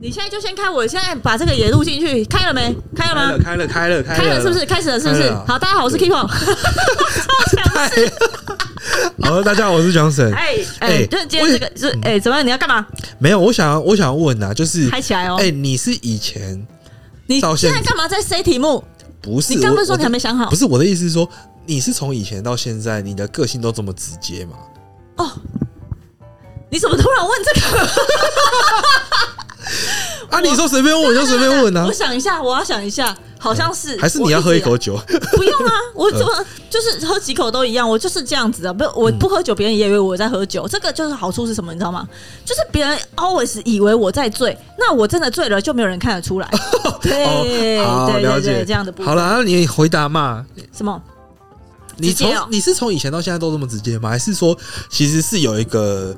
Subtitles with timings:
[0.00, 2.72] 你现在就先开，我现在把这个也录进去，开了没？
[2.94, 3.36] 开了吗？
[3.42, 4.64] 开了，开了，开了，开了，是不是？
[4.64, 5.28] 开始了，是不是？
[5.44, 6.32] 好，大家好，我是 Kipo，超
[7.50, 8.12] 强势。
[9.24, 10.32] 好，大家好，我是 Johnson。
[10.32, 12.46] 哎哎，就今天这个是哎，怎么样？
[12.46, 12.86] 你要干嘛？
[13.18, 15.36] 没有，我想要，我想要问啊，就是开起来哦。
[15.40, 16.64] 哎，你是以前，
[17.26, 18.84] 你现在干嘛在 C 题目？
[19.20, 20.48] 不是，你刚不是说你还没想好？
[20.48, 21.28] 不是，我的意思是说，
[21.66, 24.52] 你是从以前到现在，你的个性都这么直接吗？
[25.16, 25.32] 哦，
[26.70, 27.88] 你怎么突然问这个？
[30.30, 30.40] 啊！
[30.40, 31.84] 你说随便问我就随便问啊！
[31.86, 34.96] 我想一下，我要想一下，好像是还是你要喝一口酒？
[35.36, 38.72] 不用啊，我 怎么就是喝几口都一样，我就是这样子啊！
[38.72, 40.68] 不，我不喝酒，别人也以为我在喝酒。
[40.68, 41.72] 这个就是好处是什么？
[41.72, 42.06] 你知道吗？
[42.44, 46.48] 就是别人 always 以为我在醉，那我真的醉了，就没有人看得出来。
[47.00, 47.78] 对对
[48.22, 48.92] 对对，这样的。
[49.04, 50.44] 好了，那你回答嘛？
[50.76, 51.00] 什么？
[51.98, 54.08] 你从你是从以前到现在都这么直接吗？
[54.08, 54.56] 还是说
[54.88, 56.16] 其实是有一个？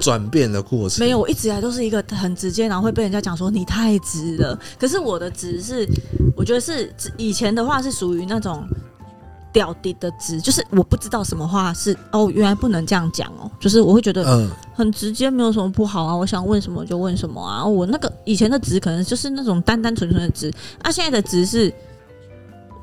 [0.00, 4.58] 转变的过程没有，我一直以来都是一个很直接，然后会被人家讲说你太直了。
[4.76, 5.88] 可是我的直是，
[6.36, 8.66] 我觉得是以前的话是属于那种
[9.52, 16.16] 屌滴的直，就是我不知道什么话是哦，原来不能这样讲哦，就是我会觉得嗯很直接，没有什么不好啊。
[16.16, 17.64] 我想问什么就问什么啊。
[17.64, 21.72] 我那个以前的直可能就是那种单单纯纯的直，啊，现在的直是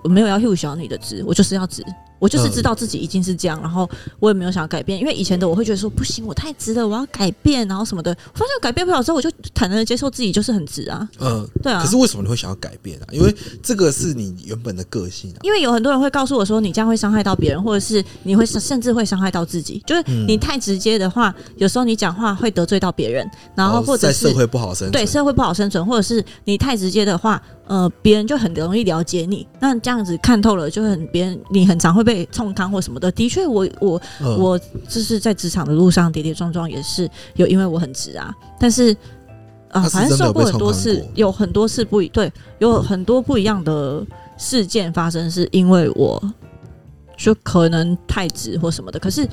[0.02, 1.84] 我没有要秀小你的直，我就是要直。
[2.22, 8.14] 我就是知道自己已经是这样，然后我也没有想要改变，因为以前的我会觉得说不行，我太直了，我要改变，然后什么的。
[8.36, 11.10] 发现改变不了之后，我就坦然的接受自己就是很直啊。
[11.20, 11.82] 嗯，对啊。
[11.82, 13.08] 可是为什么你会想要改变啊？
[13.12, 15.42] 因为这个是你原本的个性啊。
[15.42, 19.82] 因为有很多人会告诉我说，你这样会伤害到别人，或者是你会甚至会伤害到自己。
[19.88, 27.42] 就是你太直接的话，有时候你讲话会得罪到别人，然后或者是社会不好生存，对社会不好生存，或者是你太直接的话。
[27.72, 33.10] 呃，别人就很容易了解你，那这样子看透了，就很别人你很常会被冲汤或什么的。
[33.14, 38.36] 的确，我我、嗯、我就是在职场的路上跌跌撞撞，也是有因为我很直啊。
[38.60, 38.94] 但是
[39.70, 42.30] 啊，反正受过很多次，有很多次不一对，
[42.60, 44.06] 有很多不一样的
[44.38, 46.22] 事件发生，是因为我
[47.18, 49.00] 就可能太直或什么的。
[49.00, 49.26] 可是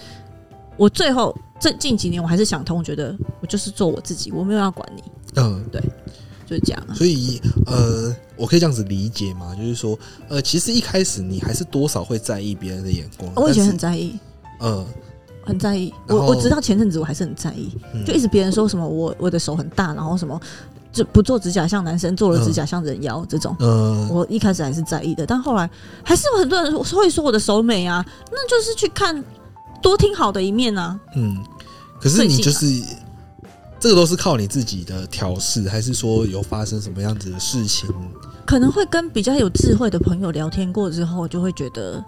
[0.77, 5.03] 我最后这近几年，我还是想通，觉得我就是做我自己，我没有要管你。
[5.35, 5.83] 嗯，对。
[6.47, 9.55] 就是这样，所以呃，我可以这样子理解吗？
[9.55, 13.31] 就是说，呃，其实一开始你还是多少会在意别人的眼光。
[13.35, 14.17] 我以前很在意，
[14.61, 14.87] 嗯，
[15.45, 15.93] 很在意。
[16.07, 17.69] 我我直到前阵子我还是很在意，
[18.07, 20.41] 就一直别人说什么我我的手很大，然后什么
[20.93, 23.57] 就不做指甲像男生，做了指甲像人妖这种。
[23.59, 25.69] 嗯，我一开始还是在意的，但后来
[26.05, 29.25] 还是有很多人会说我的手美啊，那就是去看
[29.83, 30.99] 多听好的一面啊。
[31.17, 31.37] 嗯，
[32.01, 32.67] 可是你就是。
[33.81, 37.89] 这个都是靠你自己的调试，还是说有发生什么样子的事情？
[38.45, 42.03] 可能会跟比较有智慧的朋友聊天过之后，就会觉得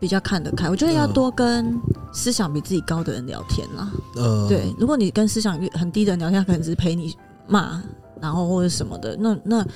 [0.00, 0.70] 比较看得开。
[0.70, 1.78] 我觉得要多跟
[2.12, 3.90] 思想比自己高的人聊天啦。
[4.16, 7.14] 嗯，对，如果你跟思想很低的人聊天，可能只是陪你
[7.46, 7.82] 骂，
[8.20, 9.16] 然后或者什么的。
[9.18, 9.66] 那那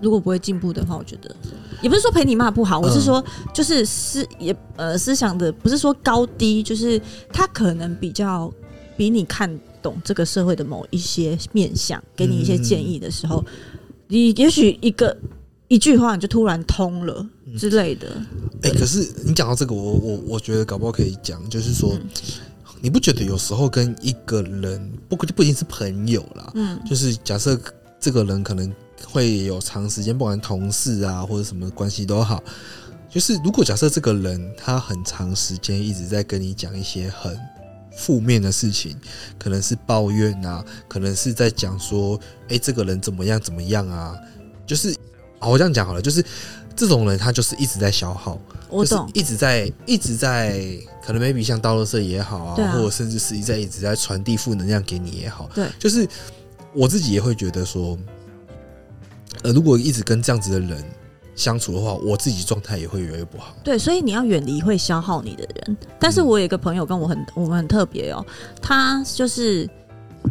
[0.00, 1.34] 如果不会进步的话，我觉得
[1.82, 3.22] 也不是说陪你骂不好，我是说
[3.52, 6.98] 就是思也呃思想的不是说高低，就是
[7.30, 8.50] 他可能比较
[8.96, 9.60] 比你看。
[9.86, 13.46] 懂这个社会的某一些面相，给你一些建议的时候，嗯、
[14.08, 15.16] 你也许一个
[15.68, 17.24] 一句话你就突然通了
[17.56, 18.08] 之类的。
[18.62, 22.00] 哎、嗯欸，可是你讲到这个，我我我觉得搞不好可以讲，就是说，嗯、
[22.80, 27.56] 你不觉得有时候跟一个人不不一定是朋友啦，嗯，就是假设
[28.00, 32.42] 这个人可能会有长时间，不管同事啊或者什么关系都好，
[33.08, 37.38] 就是如果假设这个人他很长时间一直在跟你讲一些很。
[37.96, 38.94] 负面的事情，
[39.38, 44.14] 可能是抱怨啊，可能是在讲说，哎、欸，这个人怎么样怎么样啊？
[44.66, 44.94] 就是，
[45.40, 46.24] 我这样讲好了，就是
[46.76, 50.60] 这种人，他就是一直在消耗，我懂，就是一直在一直在，
[51.02, 56.06] 可能 maybe 像倒垃圾也好啊，啊或者甚至是一在一直在传递负能量给你也好，对，就是
[56.74, 57.98] 我自己也会觉得说，
[59.42, 60.84] 呃，如果一直跟这样子的人。
[61.36, 63.54] 相处的话，我自己状态也会越来越不好。
[63.62, 65.76] 对，所以你要远离会消耗你的人。
[66.00, 68.24] 但是我有一个朋友跟我很，我们很特别哦。
[68.60, 69.68] 他就是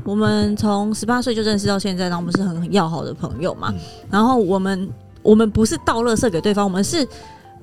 [0.04, 3.72] 我们从十八岁就认识到现在，然后我们是很要好的朋友嘛。
[4.10, 4.90] 然后我们
[5.22, 7.08] 我们不是倒垃圾给对方，我们是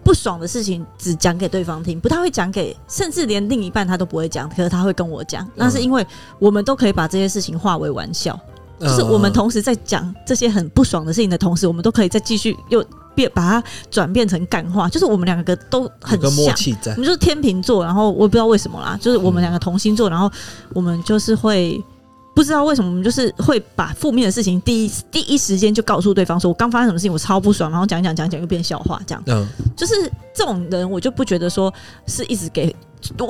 [0.04, 4.48] 不爽的事情只讲给对方听，不太会讲给，甚至连另一半他都不会讲。
[4.48, 6.06] 可是他会跟我讲，那是因为
[6.38, 8.38] 我们都可以把这些事情化为玩笑，
[8.78, 12.84] 就是我们同时在讲这些很不爽的事情的同时，我们都可以再继续又。
[13.14, 16.92] 变把它转变成干话，就是我们两个都很像，默契在。
[16.92, 20.30] 我们就是天秤座，然后我也不知道为什么啦，就是我们两个同星座，然后
[20.72, 21.82] 我们就是会
[22.34, 29.22] 不知道为什么，我们就是会把负面的事情第一第一时间就告诉对方，说我刚发生什么事情，我超不爽，然后讲讲讲讲又变笑话，这样。
[29.26, 29.46] 嗯，
[29.76, 29.94] 就是
[30.34, 31.72] 这种人我就不觉得说
[32.06, 32.74] 是一直给。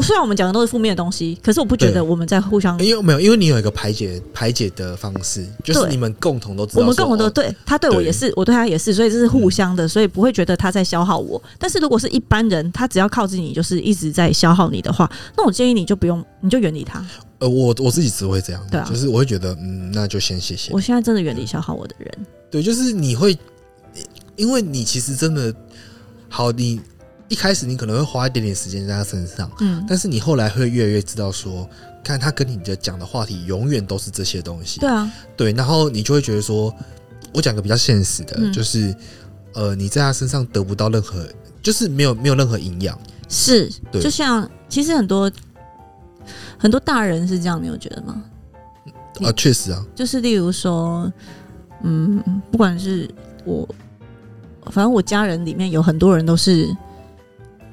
[0.03, 2.79] 虽然我们讲的都是负面的东西，可是我不觉得我们在互相。
[2.79, 6.83] 因为没有，因为你有一个排解排解的方式，就是你们共同都知道。
[6.83, 11.43] 我们共同都对他对我也是，我对他也是，所以这是互相的，所以不会觉得他在消耗我。
[11.59, 17.03] 但是如果是一般人，他只要靠近你，就是一直在消耗你的话，那我建议你就不用，你就远离他。
[17.43, 20.73] 呃，我我自己只会这样，对啊，就是我会觉得，嗯，那就先谢谢。
[20.73, 22.27] 我现在真的远离消耗我的人。
[22.51, 23.37] 对，就是你会，
[24.37, 25.55] 因为你其实真的
[26.29, 26.81] 好，你。
[27.29, 31.67] 一开始你可能会花一点点时间在他身上，嗯，但是你后来会越来越知道说，
[32.05, 36.71] 看他跟你的讲的话题永远都是这些东西，对啊，对，然后你就会觉得说，
[37.33, 38.95] 我讲个比较现实的，嗯、就是，
[39.55, 41.27] 呃，你在他身上得不到任何，
[41.63, 43.01] 就是没有没有任何营养，
[43.31, 45.33] 是，对，就像其实很多
[46.63, 48.23] 很多大人是这样，你有觉得吗？
[49.25, 51.13] 啊，确实啊，就是例如说，
[51.83, 52.23] 嗯，
[52.53, 53.13] 不管是
[53.45, 53.69] 我，
[54.67, 56.73] 反正我家人里面有很多人都是。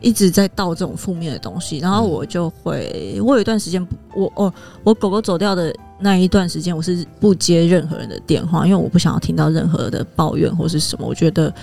[0.01, 11.06] 一直在倒这种负面的东西，然后我就会，我有一段时间，我哦，我狗狗走掉的那一段时间，我是不接任何人的电话，因为我不想要听到任何的抱怨或是什么。
[11.06, 11.53] 我觉得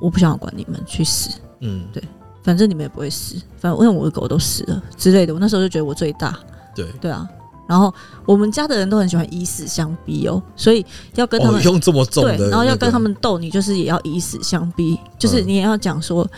[0.00, 2.02] 我不想要管你们去死，嗯，对，
[2.42, 5.34] 反正你们也不会死，反正因为我的狗都死了之类的。
[5.34, 6.38] 我那时候就觉得我最大，
[6.74, 7.28] 对，对啊。
[7.68, 7.94] 然后
[8.26, 10.84] 我们家的人都很喜欢以死相逼哦，所以
[11.14, 16.30] 要跟他们、哦、用这么重的、那个，然后要跟他们斗，你就是也要以死相逼，就是你也要讲说，嗯、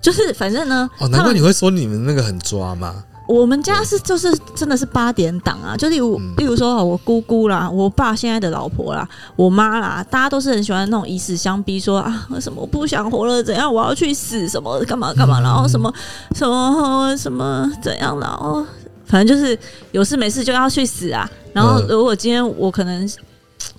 [0.00, 3.04] 就是反正呢，哦，难怪你会说你们那个很抓嘛。
[3.32, 15.92] 我们家是就是真的是八点档啊，就例如、嗯、例如说我姑姑啦，我爸现在的老婆啦，我妈啦，大家都是很喜欢那种以死相逼，说啊什么我不想活了，怎样我要去死，什么干嘛干嘛，然后什么
[16.34, 18.64] 什么什么怎样，然后。
[19.04, 19.58] 反正就是
[19.90, 21.28] 有事没事就要去死啊！
[21.52, 23.06] 然后如果今天我可能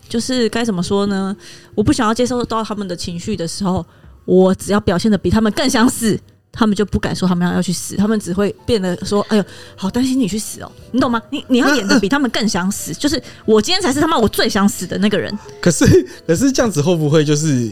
[0.07, 1.35] 就是该怎么说呢？
[1.73, 3.83] 我不想要接受到他们的情绪的时候，
[4.25, 6.19] 我只要表现的比他们更想死，
[6.53, 9.43] 他们就不敢说他们要要去死，他们只会变得说：“哎呦，
[9.75, 11.19] 好担心你去死哦！”你懂吗？
[11.31, 15.37] 你你要演的比他们更想死，就是我今天才是他妈我最想死的那个人。
[15.59, 15.85] 可是
[16.25, 17.71] 可是这样子会不会就是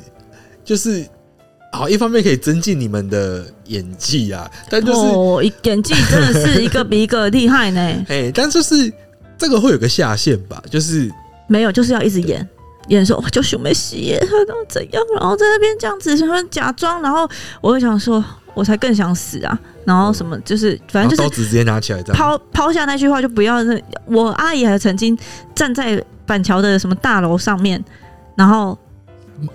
[0.66, 1.08] 就是？
[1.74, 7.80] 好，一方面可以增进你们的演技啊，但就是、哦、演技真的是一个比一个厉害呢。
[8.10, 8.92] 哎，但就是
[9.38, 11.10] 这个会有个下限吧，就是
[11.48, 12.46] 没有，就是要一直演
[12.90, 17.26] 演说我就是没戏， 他都怎样，然后在那边这样子什么假装，然后
[17.62, 18.22] 我就想说，
[18.54, 23.58] 我才更想死啊，然后什么就是反正就是刀子直接拿起来抛抛下那句话就不要。
[24.06, 25.18] 我阿姨还曾经
[25.56, 27.84] 站在板桥的什么大楼上面，
[28.36, 28.78] 然后。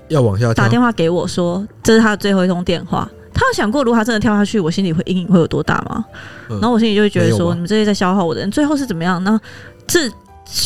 [0.08, 3.08] 要往下打电话给我说，这是他的最后一通电话。
[3.32, 6.04] 他有想过，如果他真的跳下去，我心里会阴影会有多大吗？
[6.48, 9.22] 然后我心里就会觉得说，你们这些在消耗我的人，最后是怎么样？
[9.22, 9.38] 那
[9.86, 10.10] 这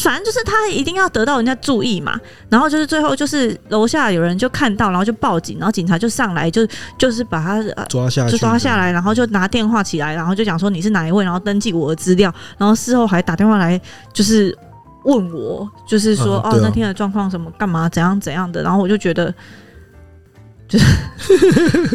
[0.03, 2.21] 反正就是他一定要得到人家注意嘛。
[2.49, 6.67] 然后就是最后就是楼下有人就看到，然后就报警，然后警察就上来，就
[6.99, 13.81] 就是把他抓下，就抓下来，然后就拿电话起来，然后就讲说你是哪一位，然后登记我的资料，然后事后还打电话来，
[14.13, 14.57] 就是。
[15.05, 19.35] 问我就是说、啊、哦，那天的状况什么干嘛怎样怎样的，然后我就觉得，
[20.69, 20.85] 就是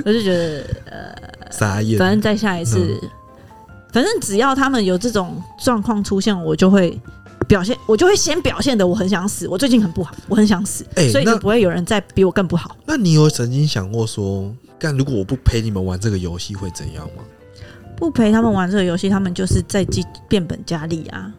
[0.03, 1.15] 我 就觉得呃，
[1.51, 1.99] 傻眼。
[1.99, 3.09] 反正再下一次，嗯、
[3.93, 6.99] 反正只要他们有这种状况出现，我就会
[7.47, 12.75] 表现，我就会先表现的我很想死，我最近很不好，我很想死，欸、所以就不会有人再比我更不好。
[12.85, 17.23] 那你有曾经想过说，干如果我不陪你们玩这个游戏会怎样吗？
[17.95, 19.85] 不陪他们玩这个游戏，他们就是在
[20.27, 21.31] 变本加厉啊。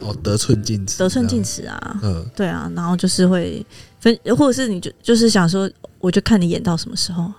[0.00, 2.00] 哦，得寸进尺，得寸进尺啊！
[2.02, 3.64] 嗯，对啊，然后就是会
[4.00, 7.32] 分，或者是你就就是想说，我就看你演到什么时候，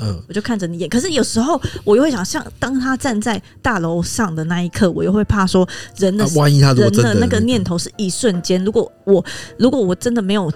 [0.00, 0.88] 嗯，我就看着你演。
[0.88, 8.64] 可是有时候我又会想，像当他站在大楼上的那一刻，我又会怕说，人的、啊、万一他人的那个念头是一瞬间。
[8.64, 9.24] 如果我
[9.58, 10.46] 如果我真的没有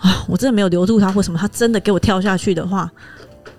[0.00, 2.90] 啊，我真的没有留住他，或什么，他真的给我跳下去的话。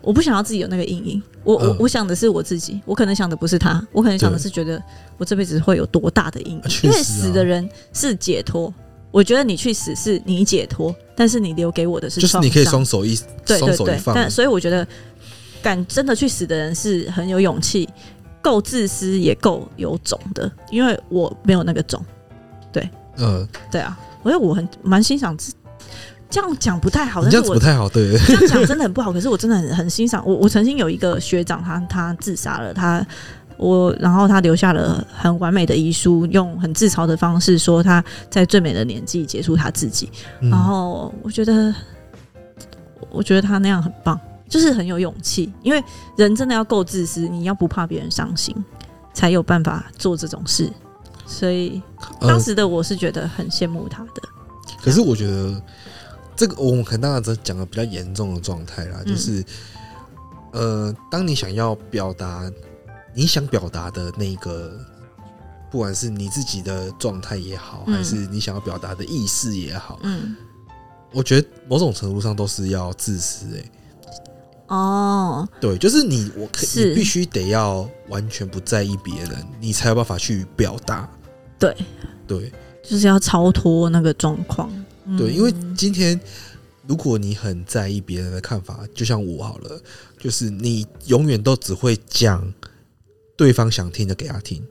[0.01, 4.81] 我不想要自己有那个阴影，我我我想的是我自己，我可能想的不是他，我可能想的是觉得
[5.17, 8.73] 我这辈子会有多大的阴影，因为死的人是解脱，
[9.11, 14.87] 我觉得你去死是你解脱，但是你留给我的是就是你可以双手一对对对，但所以我觉得
[15.61, 17.89] 敢真的去死的人是很有勇气，
[18.41, 22.03] 够自私也够有种的，因为我没有那个种，
[22.71, 25.53] 对，嗯，对啊，我觉得我很蛮欣赏自。
[26.31, 29.11] 这样讲不太好，但是我不太好，对，这样讲真的很不好。
[29.11, 30.35] 可是我真的很很欣赏我。
[30.35, 33.03] 我曾经有一个学长他，他他自杀了，他
[33.59, 40.09] 我然后他留下了很完美的遗书，用很自嘲的方式说他在最美的年纪结束他自己。
[40.39, 41.75] 然后我觉得，
[43.11, 45.53] 我觉得他那样很棒，就是很有勇气。
[45.61, 45.83] 因为
[46.17, 48.55] 人真的要够自私，你要不怕别人伤心，
[49.13, 50.71] 才有办法做这种事。
[51.27, 51.81] 所以
[52.21, 54.21] 当时的我是觉得很羡慕他的。
[54.81, 55.61] 可是我觉得。
[56.39, 59.43] 这个我们可能当然只讲的比较严重的状态啦，就是
[60.53, 62.49] 呃，当你想要表达
[63.13, 64.79] 你想表达的那个，
[65.71, 70.35] 不管是你自己的状态也好，嗯、还是你想要表达的意思也好，嗯，
[71.11, 73.71] 我觉得某种程度上都是要自私哎、欸。
[74.67, 81.09] 哦，对，就是你，我可你必须得要完全不在意别人，你才有办法去表达。
[81.57, 81.75] 对，
[82.27, 84.69] 对，就是要超脱那个状况。
[85.17, 86.19] 对，因为今天
[86.85, 89.81] 如果你很在意别人的看法，就像我好了，
[90.19, 92.53] 就是你永远都只会讲
[93.39, 94.61] 对方想听的给他听。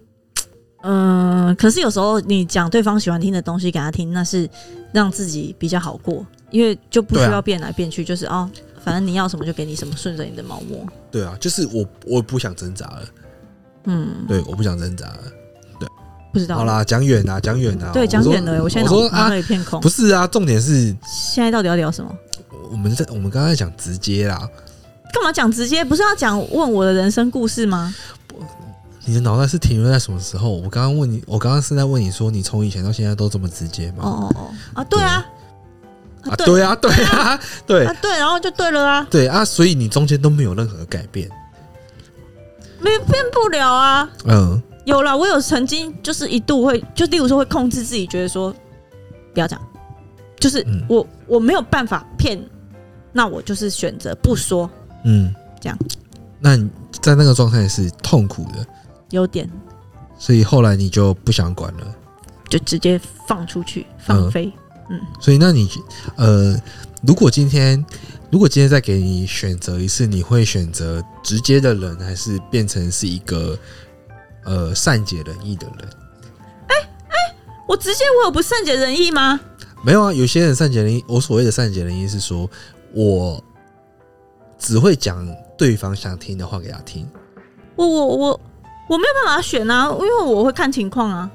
[0.82, 4.46] 嗯，可是有时候你讲对方喜欢听的东西给他听，那是
[4.92, 8.48] 让自己比较好过，因为就不需要变来变去，就是哦。
[8.84, 10.86] 反正你要什么就给你什么，顺着你的毛摸。
[11.10, 13.02] 对啊，就是我我不想挣扎了。
[13.84, 15.18] 嗯，对，我不想挣扎了。
[15.80, 15.88] 对，
[16.30, 16.56] 不知道。
[16.56, 17.90] 好啦，讲远啦，讲远啦。
[17.94, 18.62] 对，讲远了。
[18.62, 19.80] 我现在脑脑里一片空。
[19.80, 22.14] 不是啊，重点是现在到底要聊什么？
[22.70, 24.38] 我们在我们刚才讲直接啦。
[25.12, 25.82] 干嘛讲直接？
[25.82, 27.94] 不是要讲问我的人生故事吗？
[29.08, 30.50] 你的脑袋是停留在什么时候？
[30.50, 34.04] 我刚刚问你，我刚刚是在问你说，你从以前到现在都这么直接吗？
[34.04, 34.54] 哦哦哦。
[34.74, 35.26] 啊，对啊。
[36.24, 36.62] 啊，对。
[36.62, 41.26] 啊，对啊，对 啊，对，然后就对了啊，对啊，所以你中间都没有任何改变，
[42.80, 48.54] 没变不了啊，嗯，有啦，我有曾经就是一度会，就例如说会控制自己，觉得说
[49.32, 49.58] 不要讲，
[50.38, 52.38] 就是我我没有办法骗，
[53.10, 54.68] 那我就是选择不说，
[55.04, 55.78] 嗯，这样，
[56.40, 56.68] 那你
[57.00, 58.66] 在那个状态是痛苦的，
[59.10, 59.48] 有点，
[60.18, 61.94] 所以后来你就不想管了，
[62.48, 64.52] 就直接放出去放飞。
[64.90, 65.68] 嗯，所以那你
[66.16, 66.60] 呃，
[67.02, 67.84] 如果今天
[68.30, 73.58] 如果今天再给你选择一次，你会选择直接的人，还是变成是一个
[74.44, 75.88] 呃善解人意的人？
[76.68, 76.76] 哎
[77.08, 77.36] 哎，
[77.66, 79.38] 我直接我有不善解人意吗？
[79.84, 81.04] 没有啊，有些人善解人意。
[81.06, 82.50] 我所谓的善解人意是说，
[82.92, 83.42] 我
[84.58, 87.08] 只会讲对方想听的话给他听。
[87.76, 88.40] 我我我
[88.88, 91.30] 我没有办法选啊，因为我会看情况啊。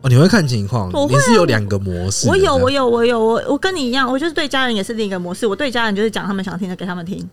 [0.00, 2.28] 哦，你会看情况，啊、你是有两个模式。
[2.28, 5.44] 我有，我有，我有，我我跟你一样，我就是对家人也是另一个模式。
[5.44, 7.28] 我对家人就是讲他们想听的给他们听。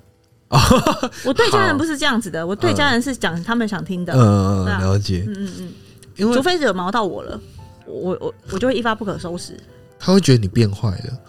[0.49, 0.59] 哦，
[1.25, 4.13] 我对家人不是这样子的，我对家人是讲他们想听的。
[4.15, 5.25] 嗯，了解。
[5.27, 5.73] 嗯嗯嗯，
[6.15, 7.39] 因为除非惹毛到我了，
[7.85, 9.55] 我我我就会一发不可收拾。
[9.99, 11.19] 他会觉得你变坏了？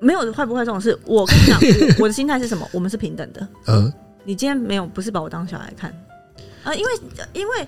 [0.00, 0.98] 没有坏不坏这种事。
[1.04, 1.60] 我跟你讲，
[2.00, 2.68] 我的心态是什么？
[2.72, 3.46] 我们是平等的。
[3.68, 3.92] 嗯，
[4.24, 5.94] 你今天没有不是把我当小孩看
[6.64, 6.74] 啊？
[6.74, 6.92] 因为
[7.32, 7.66] 因为。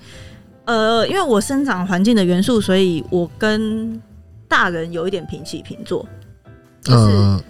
[0.66, 4.00] 呃，因为我生长环境的元素，所以我跟
[4.48, 6.08] 大人有一点平起平坐，
[6.80, 7.44] 就是、呃、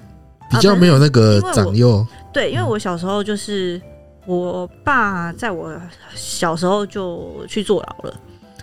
[0.50, 2.04] 比较没有那个长幼。
[2.32, 3.80] 对，因为我小时候就是
[4.26, 5.80] 我爸在我
[6.12, 8.20] 小时候就去坐牢了，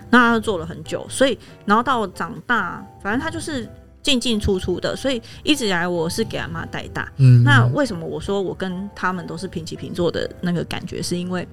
[0.09, 3.65] 那他坐了很久，所以然后到长大，反正他就是
[4.03, 7.09] 进进出出的，所以一直以来我是给阿妈带大。
[7.19, 11.47] 嗯，那为什么我说我跟他们都是平起平坐的那个感觉，是因为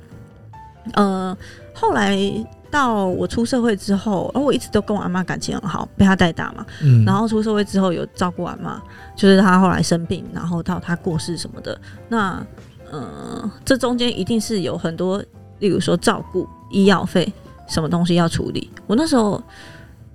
[0.95, 1.37] 呃
[1.75, 2.19] 后来。
[2.71, 6.67] 到我出社会之后，而我一直都跟我阿妈感情很好，被她带大嘛。
[6.83, 7.03] 嗯。
[7.03, 8.79] 然后出社会之后有照顾阿妈，
[9.17, 11.81] 就是她后来生病，然后到她过世什么的。
[12.11, 12.47] 那，
[12.91, 15.17] 呃，这中间一定是有很多，
[15.61, 17.33] 例如说照顾、医药费
[17.67, 18.71] 什么东西要处理。
[18.87, 19.43] 我那时候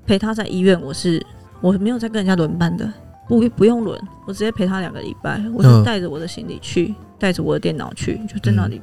[0.05, 1.25] 陪她在医院，我是
[1.59, 2.87] 我没有在跟人家轮班的，
[3.27, 8.79] 不不用轮，我直接陪她两个礼拜，我就带着我的行李去，带着我的电脑去，就在那里，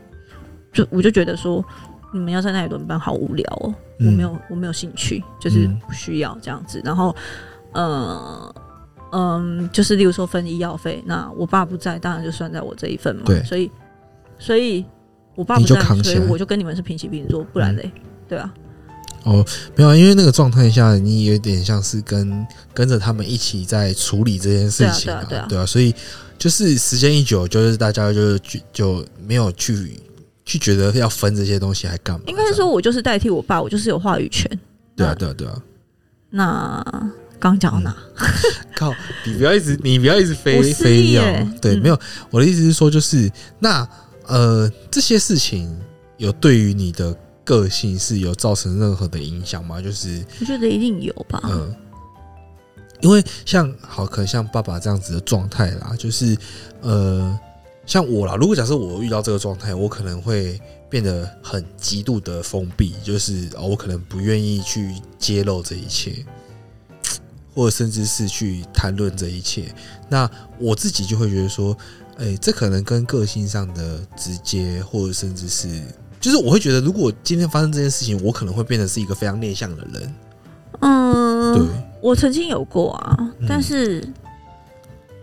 [0.73, 1.65] 就我就觉得说。
[2.12, 3.73] 你们要在那里轮班，好无聊哦！
[4.00, 6.83] 嗯、我没有，我没有兴趣，就是不需要这样子。
[6.85, 7.15] 然后，
[7.71, 8.53] 呃，
[9.12, 13.23] 嗯，就是例如说分医药费，那我爸不在，当然就算在我这一份嘛。
[13.25, 13.71] 对，所以，
[14.41, 14.85] 所以
[15.37, 18.53] 我爸不在，所以我就跟你们是平起平坐，不然嘞，嗯、对啊。
[19.23, 19.47] 哦，
[19.77, 25.95] 没有，因为那个状态下，你有点像是跟跟着他们一起在处理这件事情啊，对啊，对啊，对啊，所以
[26.37, 29.97] 就是时间一久，就是大家就就就没有去。
[30.50, 32.25] 去觉得要分这些东西还干嘛？
[32.26, 34.50] 应该是说我就是代替我爸，我就是有话语权。
[34.97, 35.62] 对啊，对啊，对啊。
[36.28, 36.85] 那
[37.38, 37.97] 刚讲到哪？
[38.16, 38.26] 嗯、
[38.75, 38.92] 靠！
[39.25, 41.23] 你不要一直，你不要一直飞飞要。
[41.62, 41.97] 对，嗯、没有。
[42.30, 43.30] 我的意思是说，就是
[43.61, 43.88] 那
[44.26, 45.73] 呃，这些事情
[46.16, 49.80] 有对于你的个性是有造成任何的影响吗？
[49.80, 51.40] 就是我觉得一定有吧。
[51.45, 51.73] 嗯，
[53.02, 56.37] 因为像好，可能像爸爸这样子的状态啦，就是
[56.80, 57.38] 呃。
[57.90, 66.25] 像我啦，如果假设我遇到这个状态，我可能会变得很极度的封闭，就是我可能不愿意去揭露这一切，
[67.52, 69.75] 或者甚至是去谈论这一切。
[70.09, 71.76] 那我自己就会觉得说，
[72.18, 75.82] 哎，这可能跟个性上的直接，或者甚至是，
[76.20, 80.14] 就是我会觉得，如果今天发生这件事情，我可能会变得是一个非常内向的人。
[80.78, 81.66] 嗯，对，
[82.00, 84.09] 我曾经有过啊，但是。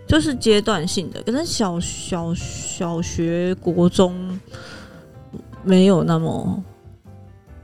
[0.08, 4.40] 就是阶段性的，可能小小小学、国中
[5.64, 6.64] 没有那么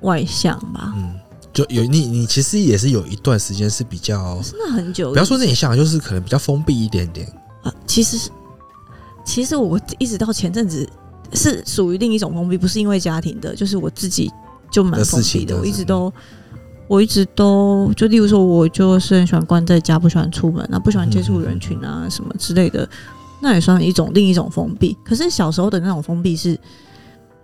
[0.02, 0.94] 外向吧。
[0.98, 1.18] 嗯，
[1.54, 5.12] 就有你，你其实也是有一段时间是比较，真的很久。
[5.12, 7.26] 不要说内向，就是可能比较封闭一点点
[7.64, 7.74] 啊。
[7.88, 8.30] 其实，
[9.24, 10.88] 其实我一直到前阵子
[11.32, 14.30] 是属于另一种封闭，不是因为家庭的，就是我自己
[14.70, 15.58] 就蛮封闭的。
[15.58, 16.12] 我一直都，
[16.94, 22.88] 我一直都就例如说，我就是很喜欢关在家，不喜欢出门啊，不喜欢接触人群啊，什么之类的。
[23.42, 24.96] 那也算一种另一种封闭。
[25.04, 26.56] 可是小时候的那种封闭是，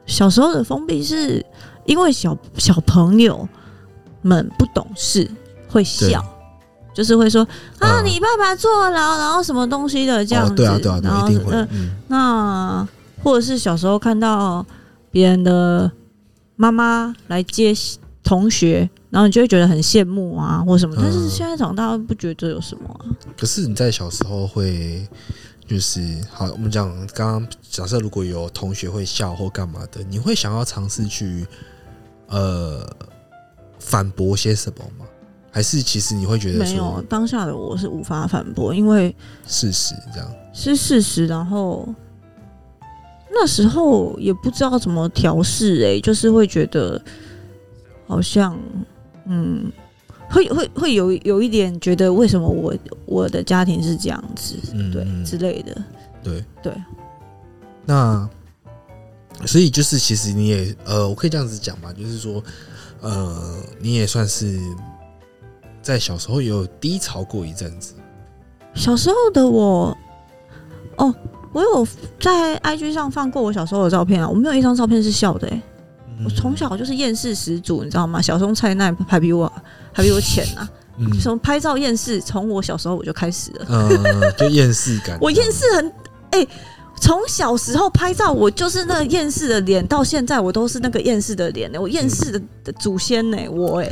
[0.05, 1.43] 小时候的封闭是
[1.87, 3.49] 因为小小朋友
[4.21, 5.27] 们不懂事，
[5.67, 6.23] 会笑，
[6.93, 7.41] 就是会说
[7.79, 11.27] 啊，你爸爸坐牢，然后什么东西的这样子，对啊对啊，然后
[11.71, 12.87] 嗯，那
[13.23, 14.63] 或者是小时候看到
[15.09, 15.91] 别人的
[16.55, 17.73] 妈妈来接
[18.23, 20.95] 同学，然后你就会觉得很羡慕啊，或什么。
[20.97, 23.05] 但是现在长大不觉得有什么啊。
[23.37, 25.07] 可是你在小时候会。
[25.69, 26.01] 就是
[26.31, 31.45] 好，我们讲刚刚假设如果有同学会笑或干嘛的，你会想要尝试去
[32.25, 32.83] 呃
[33.77, 35.05] 反驳些什么吗？
[35.51, 41.27] 还是其实你会觉得，没有，当下的我是无法反驳，因为事实这样是事实。
[41.27, 41.87] 然后
[43.29, 46.99] 那时候也不知道怎么调试，哎，就是会觉得
[48.07, 48.59] 好像
[49.29, 49.71] 嗯。
[50.31, 52.71] 会会会有有一点觉得为什么我
[53.07, 55.75] 我的家庭是这样子，嗯、对之类的，
[56.21, 56.71] 对对。
[57.83, 58.29] 那
[59.47, 62.43] 所以就是其实你也呃，我可以这样子讲吧，就是说
[63.01, 64.59] 呃，你也算是
[65.81, 67.95] 在小时候有低潮过一阵子。
[68.75, 69.97] 小时候的我，
[70.97, 71.11] 哦，
[71.53, 71.87] 我有
[72.19, 75.51] 在 IG 上放过我小时候的照片啊，我没有一张照片是笑的，
[76.23, 78.21] 我从小就是厌世始祖，你知道吗？
[78.21, 79.51] 小松菜奈还比我。
[79.91, 80.69] 还比我浅呐、啊，
[81.21, 85.17] 从、嗯、拍照厌世，从我小时候我就开始了，嗯，就厌世感。
[85.19, 85.87] 我厌世很，
[86.29, 86.49] 哎、欸，
[87.01, 91.81] 从小时候拍照，我就是那个厌世的脸，到现在我都是那个厌世的脸呢。
[91.81, 93.91] 我厌世的的祖先呢，我哎，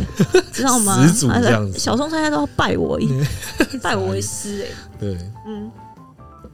[0.53, 1.01] 知道吗？
[1.05, 3.09] 始祖这样子，小松菜奈都要拜我一，
[3.81, 4.67] 拜我为师哎。
[4.99, 5.69] 对，嗯，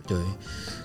[0.07, 0.17] 对。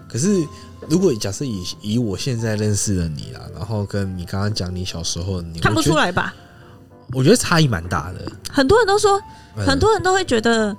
[0.09, 0.45] 可是
[0.89, 6.35] 如果假设以以我现在认识的你啦，然后跟你刚刚讲你小时候，你看不出来吧？
[7.13, 8.31] 我觉得差异蛮大的。
[8.51, 9.21] 很多人都说，
[9.57, 10.77] 很多人都会觉得，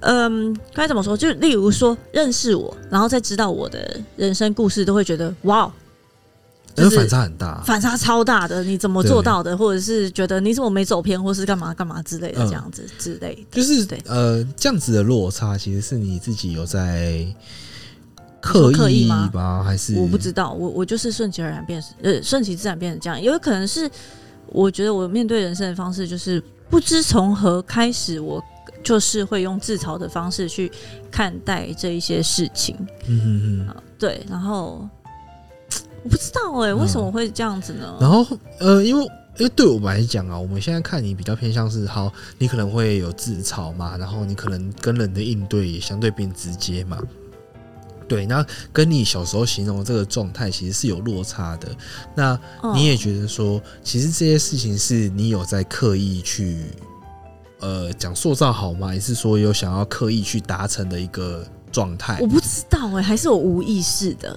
[0.00, 1.16] 嗯，该怎么说？
[1.16, 5.70] 就例如说，认识我，然后再知道我的人生故事，都会觉得哇，
[6.74, 8.62] 就是反差很大，反差超大的。
[8.62, 9.58] 你怎么做到的？
[9.58, 13.60] 或者是觉得你怎么没走偏，或是干嘛干嘛之类的，这样子之类的。
[13.60, 17.26] 就是呃，这样子的落差，其实是你自己有在
[18.40, 19.62] 刻意，刻意吗？
[19.64, 20.52] 还是我不知道。
[20.52, 23.90] 我我就是顺其而然变，呃，顺其自然变成这样，有可能是。
[24.52, 28.42] 我觉得我面对人生的方式就是不知从何开始，我
[28.82, 30.68] 就是会用自嘲的方式去
[31.08, 32.74] 看待这一些事情。
[33.06, 34.26] 嗯嗯嗯，对。
[34.28, 34.88] 然后
[36.02, 37.96] 我不知道哎、欸，为什么会这样子呢？
[38.00, 38.26] 然后
[38.58, 39.04] 呃，因为
[39.36, 46.98] 因为对我们来讲啊，我们现在看你比较偏向是，好，你可能会有自嘲嘛，然后你可能跟人的应对也相对变直接嘛。
[48.10, 51.68] 对，那跟你小时候形容的这个状态其实是有落差的。
[52.16, 52.36] 那
[52.74, 56.64] 你也觉得说，其实这些事情是你有在刻意去，
[57.60, 58.88] 呃，讲塑造好吗？
[58.88, 62.18] 还是说有想要刻意去达成的一个状态？
[62.20, 64.36] 我不知道哎、欸，还是我无意识的？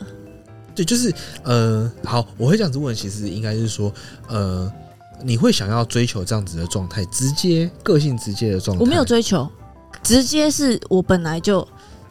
[0.76, 3.92] 对，就是呃，好，我会这样子问，其实应该是说，
[4.28, 4.72] 呃，
[5.24, 8.82] 你会想要追求这样子的状态，直接个性直接的状态？
[8.82, 9.50] 我没有追求，
[10.04, 11.68] 直接是我本来就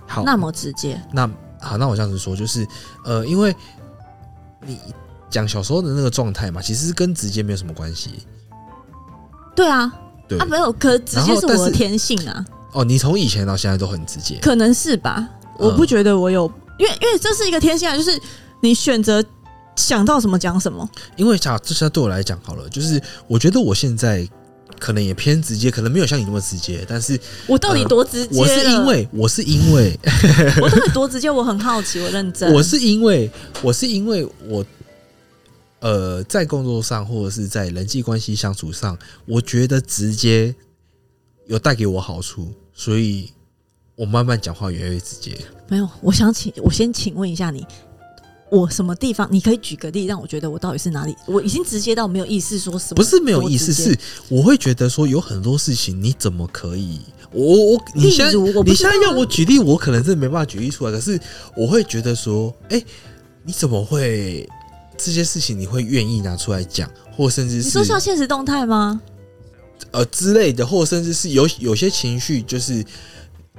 [0.08, 1.00] 好那么直接。
[1.12, 1.30] 那
[1.62, 2.66] 好，那我这样子说，就是，
[3.04, 3.54] 呃，因为
[4.66, 4.78] 你
[5.30, 8.26] 讲小时候的那个状态嘛，其实是跟直接没有什么关系。
[9.54, 9.90] 对啊，
[10.28, 12.44] 对啊，没有，可直接是我的天性啊。
[12.72, 15.28] 哦，你从以前到现在都很直接，可能是吧？
[15.58, 18.20] 我不觉得我有，嗯、因为因为这是一个天性啊，就是
[18.60, 19.24] 你选择
[19.76, 20.88] 想到什么讲什么。
[21.16, 24.28] 因为假这些对我来讲好了，就是我觉得我现在。
[24.82, 27.16] 可能也偏直接，可能没有像你那么直接，但是
[27.46, 28.36] 我到底多直接？
[28.36, 29.96] 我是因为，我是因为，
[30.60, 31.30] 我到底多直接？
[31.30, 32.52] 我很好奇，我认真。
[32.52, 33.30] 我是因为，
[33.62, 34.66] 我是因为我，
[35.78, 40.52] 呃，在工作上或者是在人际关系相处上，我觉得直接
[41.46, 43.30] 有带给我好处，所以
[43.94, 45.38] 我慢慢讲话越来越直接。
[45.68, 47.64] 没有，我想请我先请问一下你。
[48.52, 49.26] 我什么地方？
[49.30, 51.16] 你可以举个例，让我觉得我到底是哪里？
[51.24, 52.96] 我已经直接到没有意思说什么。
[52.96, 57.00] 不是没有意思，是我会觉得说有很多事情你怎么可以？
[57.32, 60.92] 我我你现在你现在要我举例，我可能是没办法举例出来。
[60.92, 61.18] 可是
[61.56, 62.86] 我会觉得说，哎、欸，
[63.42, 64.46] 你怎么会
[64.98, 69.00] 这些事情你会愿意拿出来讲，或甚至是你说像现实动态吗？
[69.92, 72.84] 呃之类的，或甚至是有有些情绪，就是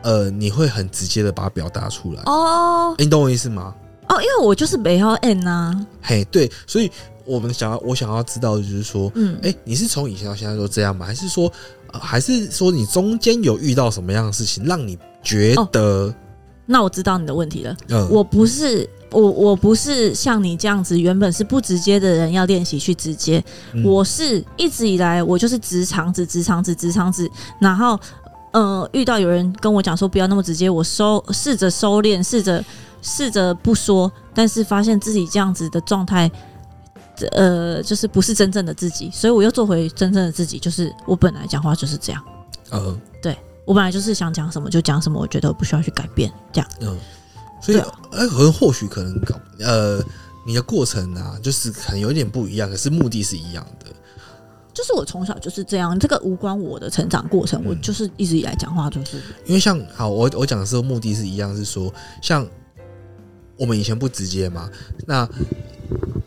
[0.04, 2.22] 呃，你会很直接的把它表达出来。
[2.28, 3.74] 哦，你懂我意思吗？
[4.14, 5.86] 哦，因为我就是没有 N 呐。
[6.02, 6.92] 嘿，对，所以
[7.26, 11.06] 我们想要，我想要知道的就是说，嗯，哎、欸，你是从以前到现在都这样吗？
[11.06, 11.52] 还是说，
[11.92, 15.82] 呃、还是说你中间有遇到什么样的事情，让你觉得？
[15.82, 16.16] 哦、
[16.66, 17.76] 那我知道你的问题了。
[17.90, 18.88] 嗯，我不是。
[19.12, 23.44] 我我不是像你这样子，原本是不直接的人，要练习去直接。
[23.74, 27.30] 嗯、我是一直以来，我就是直肠子，直肠子，直肠子。
[27.60, 28.00] 然后，
[28.54, 32.66] 呃，遇到有人跟我讲说不要那么直接，我收试着收敛，试着
[33.04, 36.32] 试着不说，但是发现自己这样子的状态，
[37.34, 42.24] 呃，就是不是真正的自己，所以我又做回真正的自己，就是我本来讲话就是这样。
[42.72, 46.70] 嗯，对，我本来就是想讲什么就讲什么，我觉得我不需要去改变这样。
[46.82, 46.98] 嗯。
[47.62, 50.04] 所以，哎，可能或许可能搞，呃，
[50.46, 53.86] 你的过程啊，就是可能有一点不一样，可是目的是一样的。
[54.74, 59.16] 就是我从小就是这样，这个无关我的成长过程，嗯、我就是一直以来讲话就是。
[59.46, 62.46] 因为像好，我我讲的时候目的是一样，是说像
[63.58, 64.70] 我们以前不直接嘛，
[65.06, 65.28] 那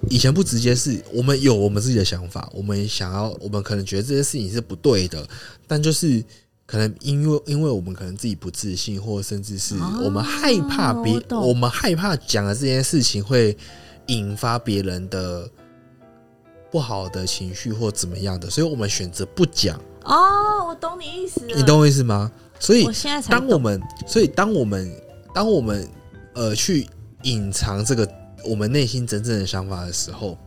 [0.08, 5.26] 以前不直接是我们有我们自己的想法，我们想要，我们可能觉得这件事情是不对的，
[5.66, 6.24] 但就是。
[6.68, 13.56] 可能因为因为我们可能自己不自信，或者甚至是我们害怕别，哦、我，我们害怕讲的这件事情会
[14.06, 15.48] 引发别人的
[16.68, 19.80] 不好的情绪或怎么样的，所以我们选择不讲。
[20.02, 22.32] 哦，我懂你意思，你懂我意思吗？
[22.58, 22.84] 所以
[23.28, 24.92] 当我们，所以当我们，
[25.32, 25.88] 当我们
[26.34, 26.88] 呃去
[27.26, 28.08] 隐藏这个
[28.44, 30.38] 我们内心真正的想法的时候，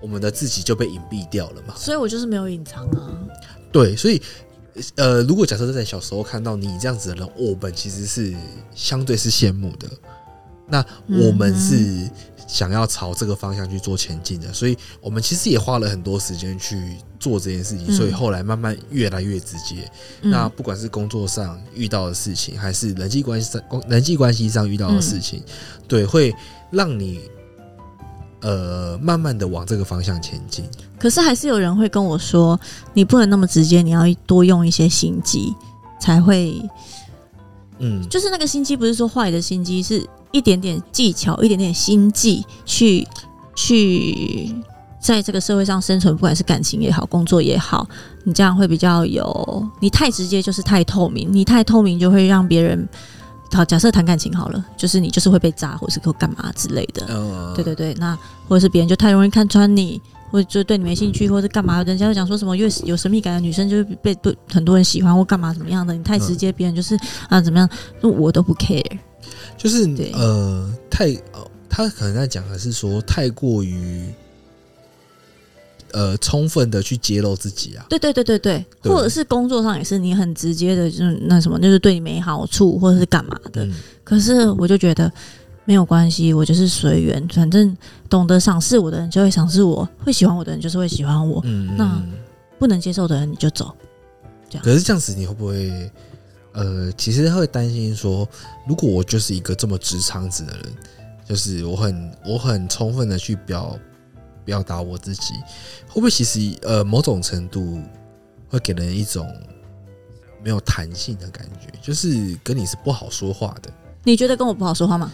[0.00, 1.74] 我们的自己就被隐蔽掉了嘛。
[1.76, 3.18] 所以我就是没有隐藏啊。
[3.72, 4.22] 对，所以。
[4.96, 8.36] 呃，如果假设在小时候看到你这样子的人，我们其实是
[8.74, 9.88] 相对是羡慕的。
[10.68, 12.10] 那我们是
[12.46, 17.92] 想要朝这个方向去做前进的，所以我们其实也花了很多时间去做这件事情。
[17.92, 19.90] 所以后来慢慢越来越直接。
[20.22, 25.42] 那不管是工作上遇到的事情，还是人际关系上人际关系上遇到的事情，
[25.88, 26.34] 对，会
[26.70, 27.20] 让你。
[28.42, 30.64] 呃，慢慢的往这个方向前进。
[31.00, 32.60] 可是还是有人会跟我说，
[32.92, 35.52] 你不能那么直接，你要多用一些心机
[35.98, 36.62] 才会。
[37.78, 43.06] 嗯，就是那个心机，不是说坏的心机，是一点点技巧，一点点心计，去
[43.54, 44.54] 去
[45.00, 47.88] 在这个社会上生存，不管是感情也好，工作也好，
[48.24, 49.66] 你这样会比较有。
[49.80, 52.86] 你太直接就是太透明，你太透明就会让别人。
[53.52, 57.06] 好，假设谈感情好了，就是你就是会被扎，或是会干嘛之类的。
[57.06, 58.18] Uh, 对对对，那
[58.48, 61.82] 或者是别人就太容易看穿你，或者就对你没兴趣，或者是干嘛？
[61.84, 65.94] 人家会讲说什么越有神秘感的女生就是被被很多人喜欢或干嘛怎么样的？
[65.94, 67.66] 你太直接，别人就是啊怎么样？
[68.00, 68.84] 那我都不 care。
[69.56, 74.04] 就是对呃，太呃，他可能在讲的是说太过于。
[75.92, 83.64] 呃，充分的去揭露自己啊，对对对对对，对或者是工作上也是你很直接的，就是那什么，就是对你没好处或者是干嘛的。
[83.64, 83.72] 嗯、
[84.04, 85.10] 可是我就觉得
[85.64, 87.74] 没有关系，我就是随缘，反正
[88.10, 91.40] 懂得赏识我的人就会赏识我，会喜欢我的人就是会喜欢我。
[91.44, 92.02] 嗯，那
[92.58, 93.74] 不能接受的人你就走。
[94.50, 94.64] 这样。
[94.64, 95.90] 可是这样子你会不会
[96.56, 98.28] 呃，其实会担心说，
[98.66, 100.64] 如果我就是一个这么直肠子的人，
[101.24, 103.78] 就是我很我很充分的去表。
[104.46, 105.34] 表达我自己，
[105.88, 107.80] 会不会其实呃某种程度
[108.48, 109.28] 会给人一种
[110.40, 113.68] 没有弹性的感觉，就是跟你是不好说话的。
[114.04, 115.12] 你觉得跟我不好说话吗？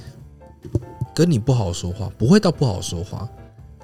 [1.15, 3.27] 跟你不好说话，不会到不好说话。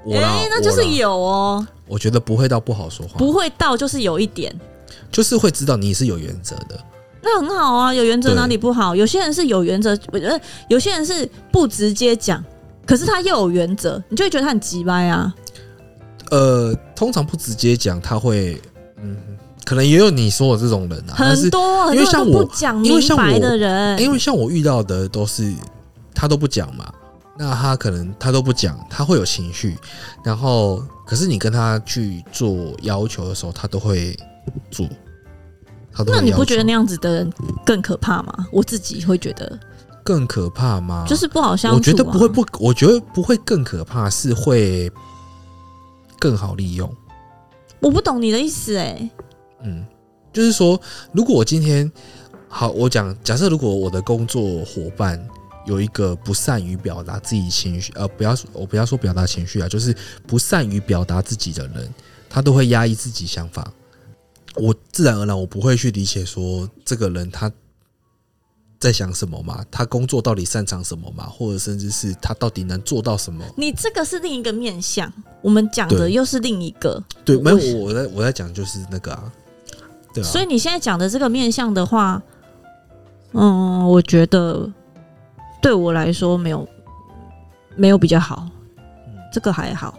[0.04, 1.66] 我啦，欸，那就是有哦。
[1.86, 4.54] 我觉得不会到不好说话，不会到就是有一点，
[5.10, 6.78] 就是会知道你是有原则的。
[7.22, 8.94] 那很好啊，有原则哪里不好？
[8.94, 12.42] 有些人是有原则，我觉得有些人是不直接讲。
[12.86, 15.34] 可是他又有原则，你就会觉得他很急掰啊。
[16.30, 18.58] 呃，通常不直接讲，他会，
[19.02, 19.16] 嗯，
[19.64, 21.14] 可能也有你说的这种人啊。
[21.14, 22.48] 很多，因为像我，
[22.82, 25.52] 因为像我的人，因为像我遇到的都是
[26.14, 26.90] 他都不讲嘛。
[27.36, 29.76] 那他可能他都不讲，他会有情绪。
[30.24, 34.16] 然后，可是你跟他去做要求的时候，他都会
[34.70, 34.88] 做。
[35.98, 36.12] 他都。
[36.12, 37.32] 那你不觉得那样子的人
[37.66, 38.46] 更可怕吗？
[38.52, 39.58] 我自己会觉得。
[40.04, 41.04] 更可怕吗？
[41.06, 41.78] 就是不好相处啊。
[41.78, 44.90] 我觉得不会不，我觉得不会更可怕，是会
[46.18, 46.90] 更好利用。
[47.80, 49.10] 我不懂你的意思哎。
[49.62, 49.84] 嗯，
[50.32, 50.80] 就是说，
[51.12, 51.90] 如果我今天
[52.48, 55.22] 好，我讲假设，如果我的工作伙伴
[55.66, 59.94] 有一个不善于表达自己情绪，呃，不要说，我不要说表达情绪啊，就是
[60.26, 61.92] 不善于表达自己的人，
[62.30, 63.70] 他都会压抑自己想法。
[64.58, 67.50] 我自然而然，我不会去理解说这个人他。
[68.80, 69.64] 在想什么嘛？
[69.72, 71.26] 他工作到底擅长什么嘛？
[71.26, 73.44] 或者甚至是他到底能做到什么？
[73.56, 77.02] 你这个是另一个面向，我们讲的又是另一个。
[77.24, 79.32] 对，没有我我在我在讲就是那个啊，
[80.14, 80.26] 对啊。
[80.28, 82.22] 所以你现在讲的这个面向的话，
[83.32, 84.72] 嗯，我觉得
[85.60, 86.68] 对我来说没有
[87.74, 88.48] 没有比较好，
[89.32, 89.98] 这个还好。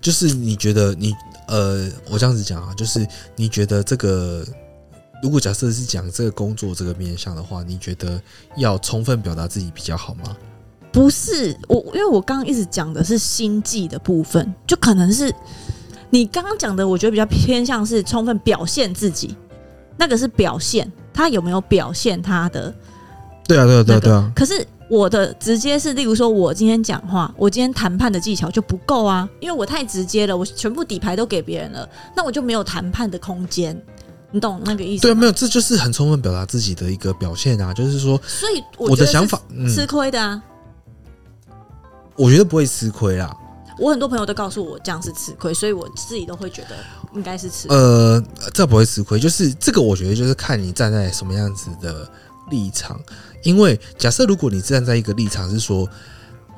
[0.00, 1.14] 就是你觉得你
[1.48, 3.06] 呃，我这样子讲啊，就是
[3.36, 4.44] 你觉得这个，
[5.22, 8.20] 如果假设是讲这个工作这个面向的话，你觉得
[8.56, 10.36] 要充分表达自己比较好吗？
[10.92, 15.32] 不是我，因为我刚刚一直讲的是心计的部分，就可能是
[16.10, 19.36] 你刚刚讲的，我觉得比较偏向是充分表现自己，
[19.96, 22.74] 那个是表现，他有没有表现他的？
[23.46, 24.32] 对啊，对啊，对啊，对啊。
[24.34, 24.66] 可是。
[24.88, 33.76] 我的直接是，例如说，我今天讲话，我今天谈判的技巧就不够啊，因为我太直接了，我全部底牌都给别人了，那我就没有谈判的空间，
[34.30, 35.02] 你懂那个意思？
[35.02, 40.40] 对，没有，这就是很充分表达自己的一个表现啊，就是说，所以我的想法吃亏的啊，
[42.14, 43.36] 我觉得不会吃亏啦。
[43.78, 46.76] 我很多朋友都告诉我这样是吃亏，所以我自己都会觉得
[47.12, 47.76] 应该是吃亏。
[47.76, 48.22] 呃，
[48.54, 52.08] 这不会吃亏，就是这个，我觉得就是看你站在什么样子的
[52.50, 52.98] 立场。
[53.46, 55.88] 因为假设如果你站在一个立场是说，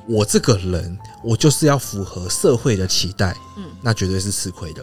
[0.08, 4.82] 我这个人我就是要符合社会的期待，嗯，那绝对是吃亏的。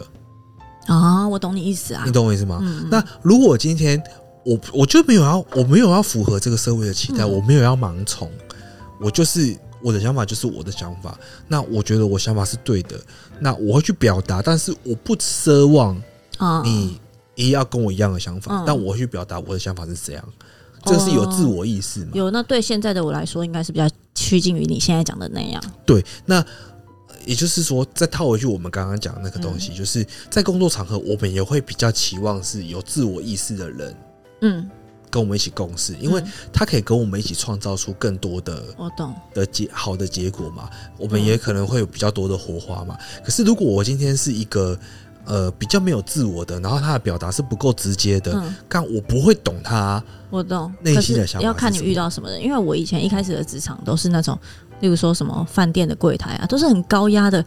[0.86, 2.60] 啊，我懂你意思啊，你懂我意思吗？
[2.62, 4.00] 嗯，那如果今天
[4.44, 8.30] 我我就没有要我没有要符合这个社会的期待，我没有要盲从，
[9.00, 12.96] 我就是我的想法就是我的想法，那我觉得我想法是对的，
[13.40, 16.00] 那我会去表达，但是我不奢望
[16.38, 16.62] 啊。
[16.64, 17.00] 你
[17.34, 20.24] 也要跟我一样的想法，但我会去表达我的想法是怎样。
[20.86, 22.12] 这是有自我意识吗？
[22.14, 25.62] 有，那对现在的我来说，应该是比较趋近于你现在讲的那样。
[25.84, 26.44] 对，那
[27.24, 33.96] 也就是说，再套回去我们刚刚讲的那个东西，嗯、就是在工作场合，我们也会比较期望是有自我意识的人，
[34.42, 34.70] 嗯，
[35.10, 36.22] 跟我们一起共事，因为
[36.52, 40.70] 他可以跟我们一起创造出更多的我懂的结好的结果嘛。
[40.96, 42.96] 我们也可能会有比较多的火花嘛。
[43.24, 44.78] 可是如果我今天是一个。
[45.26, 48.32] 呃，比较没有自我的，然后他的表达是不够直接的，
[48.68, 50.02] 但、嗯、我不会懂他。
[50.30, 52.42] 我懂内心的想法，要看你遇到什么人。
[52.42, 54.38] 因为我以前一开始的职场都是那种，
[54.80, 57.44] 例如说什么饭店的柜台啊，都是很高压的。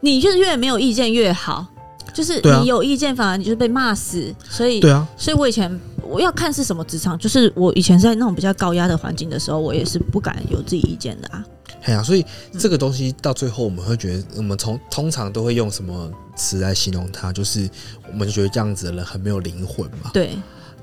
[0.00, 1.66] 你就是越没有意见越好，
[2.12, 4.34] 就是你有意见反而你就是被骂死。
[4.48, 11.44] 所以，对啊，所以我以前我要看是什么职场，就是我以前在那种比较高压的环境的时候，我也是不敢有自己意见的啊。
[11.82, 12.24] 哎呀、啊，所以
[12.58, 17.32] 这个东西到最后，我们会觉得，我们从通常都会用什么词来形容他？
[17.32, 17.68] 就是
[18.08, 20.10] 我们就觉得这样子的人很没有灵魂嘛。
[20.14, 20.38] 对，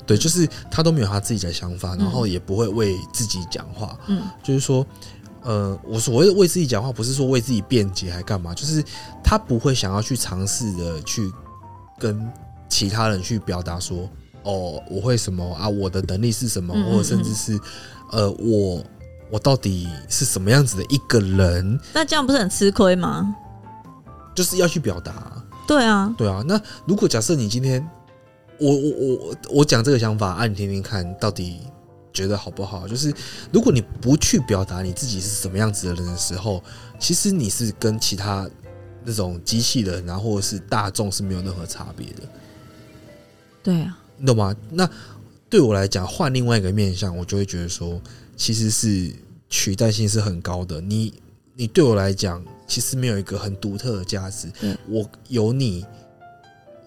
[0.05, 3.97] 对，就是他都没有他自己的想法，然后也不会为自己讲话。
[4.07, 4.85] 嗯，就是说，
[5.41, 8.83] 呃，我所谓的为自己讲话，不是说为自己辩解还干嘛，就是
[9.23, 11.31] 他不会想要去尝试的去
[11.97, 12.29] 跟
[12.67, 14.09] 其他人去表达说，
[14.43, 17.57] 哦，我会什么啊，我的能力是什么，或者甚至是
[18.11, 18.83] 呃，我。
[19.29, 21.79] 我到底是什么样子的一个人？
[21.93, 23.35] 那这样不是很吃亏吗？
[24.35, 25.13] 就是要去表达。
[25.67, 26.43] 对啊，对啊。
[26.47, 27.87] 那如果假设你今天，
[28.57, 31.59] 我我我我讲这个想法，啊，你听听看到底
[32.11, 32.87] 觉得好不好？
[32.87, 33.13] 就是
[33.51, 36.63] 如果你不去表达你自己是什么样子的人的时候，
[36.97, 38.49] 其实你是跟其他
[39.03, 42.23] 那种机器人啊，或者是大众是没有任何差别的。
[43.61, 44.55] 对啊，你懂吗？
[44.71, 44.89] 那
[45.49, 48.01] 对我来讲，换另外一个面向，我就会觉得说。
[48.39, 49.13] 其实是
[49.49, 50.79] 取代性是很高的。
[50.79, 51.13] 你
[51.55, 54.49] 你对我来讲，其实没有一个很独特的价值。
[54.87, 55.85] 我有你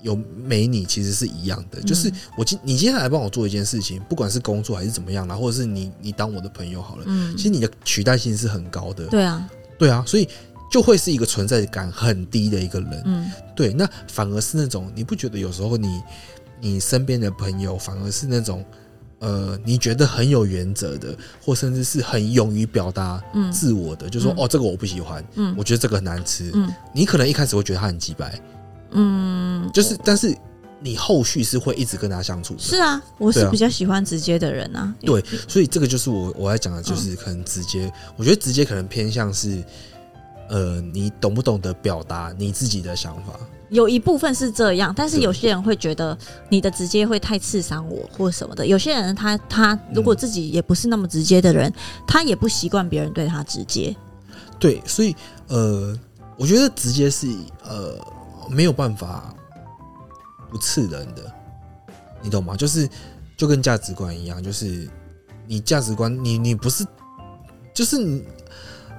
[0.01, 1.81] 有没你，其实是一样的。
[1.83, 7.05] 就是我今你今天来帮我做一件事情，不管是工作还是怎么样啦，或者是你你当我的朋友好了。
[7.07, 9.07] 嗯其实你的取代性是很高的。
[9.09, 10.27] 对啊，对啊，所以
[10.71, 13.03] 就会是一个存在感很低的一个人。
[13.05, 13.75] 嗯，对。
[13.75, 16.01] 那反而是那种你不觉得有时候你
[16.63, 18.65] 你身边的朋友反而是那种。
[19.23, 28.41] 呃，你觉得很有原则的，或甚至是很勇于表达自我的，嗯、就说哦，这个我不喜欢，嗯，我觉得这个很难吃，嗯，你可能一开始会觉得他很鸡白，
[28.91, 30.37] 嗯，就是，但是
[30.81, 32.61] 你后续是会一直跟他相处的。
[32.61, 39.63] 是啊，我是比较喜欢直接的人啊，对，所以这个就是我我要讲的，就是可能直接，嗯、我觉得直接可能偏向是，
[40.49, 43.39] 呃，你懂不懂得表达你自己的想法。
[43.73, 46.17] 有一部分是这样，但是有些人会觉得
[46.51, 48.67] 你的直接会太刺伤我或什么的。
[48.67, 51.75] 有些人他他如果自己也不是那么直接的人，嗯、
[52.07, 53.97] 他也不习惯别人对他直接。
[54.59, 55.17] 对，所以
[55.49, 55.99] 呃，
[56.37, 57.27] 我觉得直接是
[57.65, 57.99] 呃
[58.51, 59.35] 没有办法
[60.51, 61.33] 不刺人的，
[62.21, 62.55] 你懂吗？
[62.55, 62.87] 就是
[63.39, 64.87] 就跟价值观一样，就是
[65.47, 66.85] 你价值观你你不是，
[67.73, 68.23] 就是你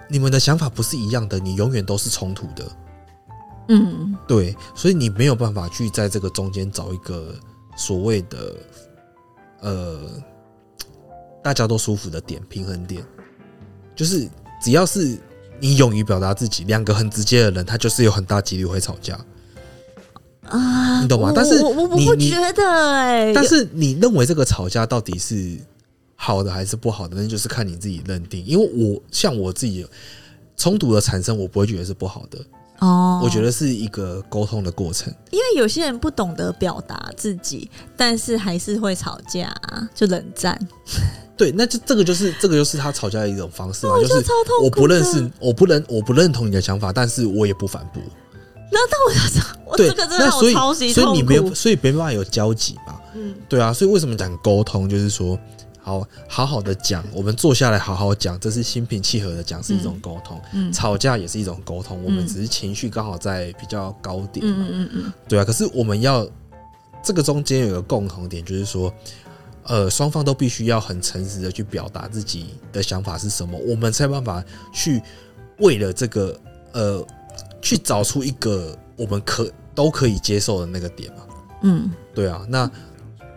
[0.09, 2.65] 你们的想法不是一样的，你永远都是冲突的。
[3.69, 7.35] 嗯，对，所以你没有办法去在这个中间找一个
[7.75, 8.55] 所谓的
[9.61, 9.99] 呃
[11.43, 13.05] 大家都舒服的点平衡点，
[13.95, 14.29] 就是
[14.61, 15.17] 只要是
[15.59, 19.19] 你勇于表达自己，两个很直接的人，他就是有很大几率会吵架
[20.47, 21.31] 啊，你懂吗？
[21.35, 25.57] 但是我我不觉得哎，但是你认为这个吵架到底是
[26.15, 28.45] 好的还是不好的，那就是看你自己认定。
[28.45, 29.85] 因为我像我自己。
[30.55, 32.37] 冲突的产生，我不会觉得是不好的。
[32.83, 35.13] 哦，我觉得是一个沟通的过程。
[35.31, 39.55] 因为有些人不懂得表达自己，但是还是会吵架，
[39.95, 40.59] 就冷战。
[41.37, 44.25] 对，那就这个就是这个就是他吵架的一种方式嘛，就是
[44.61, 48.03] 我不认识，我不认我不认同你的想法，但是我也不反驳。
[48.69, 52.99] 那但我想说，对，这个真的我超级痛苦，所以你没有，所以没办法有交集嘛。
[53.15, 55.39] 嗯，对啊，所以为什么讲沟通，就是说。
[55.83, 60.41] 好好好的讲，我们坐下来好好讲，这是心平气和的讲，是一种沟通。
[60.53, 64.55] 嗯，吵架也是一种沟通，嗯，我们只是情绪刚好在比较高点嘛。
[64.57, 65.43] 嗯嗯嗯，对啊。
[65.43, 66.25] 可是我们要
[67.03, 68.93] 这个中间有个共同点，就是说，
[69.63, 74.41] 呃，双方都必须要很诚实的去表达自己的想法是什么，我们才有办法
[74.73, 75.01] 去
[75.59, 76.39] 为了这个
[76.71, 77.05] 呃，
[77.61, 81.23] 去找出一个我们可都可以接受的那个点嘛。
[81.63, 82.45] 嗯，对啊。
[82.47, 82.69] 那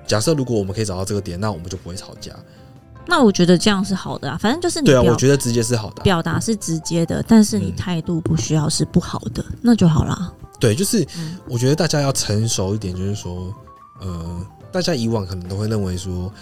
[0.06, 2.32] 假设如果我们可以找到这个点，那我们就不会吵架。
[3.08, 10.32] 那我觉得这样是好的啊，反正就是你对啊，我觉得直接是好的啊，表达是直接的，但是你态度不需要是不好的，嗯，那就好啦。
[10.58, 11.06] 对，就是
[11.48, 13.54] 我觉得大家要成熟一点，就是说，
[14.00, 16.32] 呃，大家以往可能都会认为说，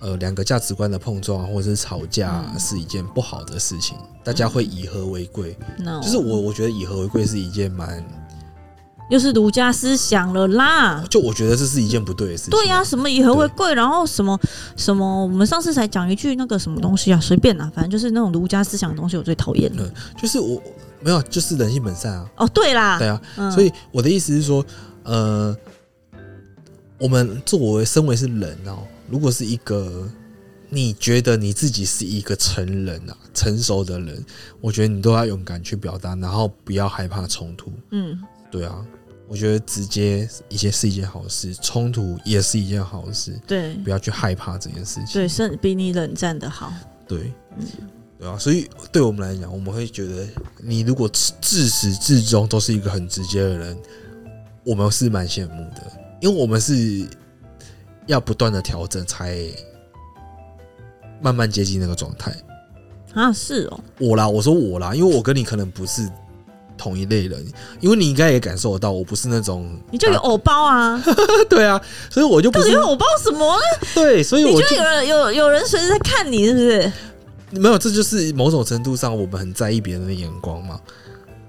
[0.00, 5.56] 呃，两个价值观的碰撞或者是吵架是一件不好的事情，嗯，大家会以和为贵。
[6.02, 8.04] 就是我我觉得以和为贵是一件蛮。
[9.10, 11.04] 又是儒家思想了啦！
[11.10, 12.50] 就我觉得这是一件不对的事情。
[12.50, 14.38] 对呀、啊，什么以和为贵，然后什么
[14.76, 19.82] 什么，我们上次才讲一句那个什么东西啊，随便啦，反正就是那种儒家思想的东西，我最讨厌了。
[19.84, 20.62] 嗯，就是我
[21.00, 22.30] 没有，就是人性本善啊。
[22.36, 24.64] 哦，对啦，对啊，嗯、所以我的意思是说，
[25.02, 25.56] 呃，
[26.96, 30.08] 我们作为身为是人哦，如果是一个
[30.68, 34.24] 你觉得你自己是一个成人啊、成熟的人，
[34.60, 37.72] 我觉得你都要勇敢去表达，然后不要害怕冲突。
[37.90, 38.16] 嗯，
[38.52, 38.76] 对啊。
[39.30, 43.40] 我觉得直接一些是一件好事，冲突也是一件好事。
[43.46, 45.12] 对，不要去害怕这件事情。
[45.12, 46.72] 对，是比你冷战的好。
[47.06, 47.64] 对，嗯，
[48.18, 48.36] 对啊。
[48.36, 50.26] 所以对我们来讲，我们会觉得，
[50.60, 51.08] 你如果
[51.40, 53.78] 自始至终都是一个很直接的人，
[54.64, 57.06] 我们是蛮羡慕的，因为我们是
[58.08, 59.38] 要不断的调整，才
[61.22, 62.34] 慢慢接近那个状态。
[63.14, 63.80] 啊，是哦。
[64.00, 66.10] 我啦，我说我啦，因为我跟你可能不是。
[66.80, 67.44] 同一类人，
[67.78, 70.98] 因为你应该也感受得到，我不是那种你就有偶包啊，
[71.50, 73.86] 对啊，所以我就不是有偶包什么呢？
[73.94, 76.92] 对，所以我就有人有有人随时在看你，是不是？
[77.50, 80.80] 没有，这就是某种程度上我们很在意别人的眼光嘛。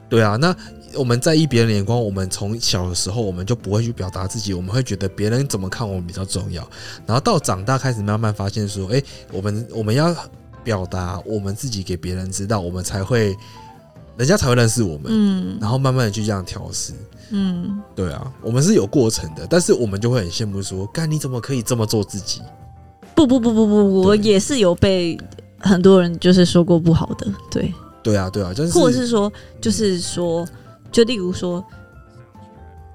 [0.10, 0.54] 对啊，那
[0.96, 6.62] 我们在意别人的眼光，我们从小的时候我们就不会去表达自己，我们会觉得别人怎么看我们比较重要。
[7.06, 10.14] 然后到长大开始慢慢发现说，哎，我们我们要
[10.62, 13.34] 表达我们自己给别人知道，我们才会。
[14.22, 16.94] 人家才会认识我们，嗯，然后慢慢的去这样调试，
[17.32, 22.40] 嗯，对啊，我们是有过程的，但是我们就会很羡慕说，干你怎么可以这么做自己？
[23.16, 25.20] 不不不不不，我也是有被
[25.58, 30.48] 很多人就是说过不好的，对，对啊对啊，就是或者是说，就是说，
[30.92, 31.66] 就例如说，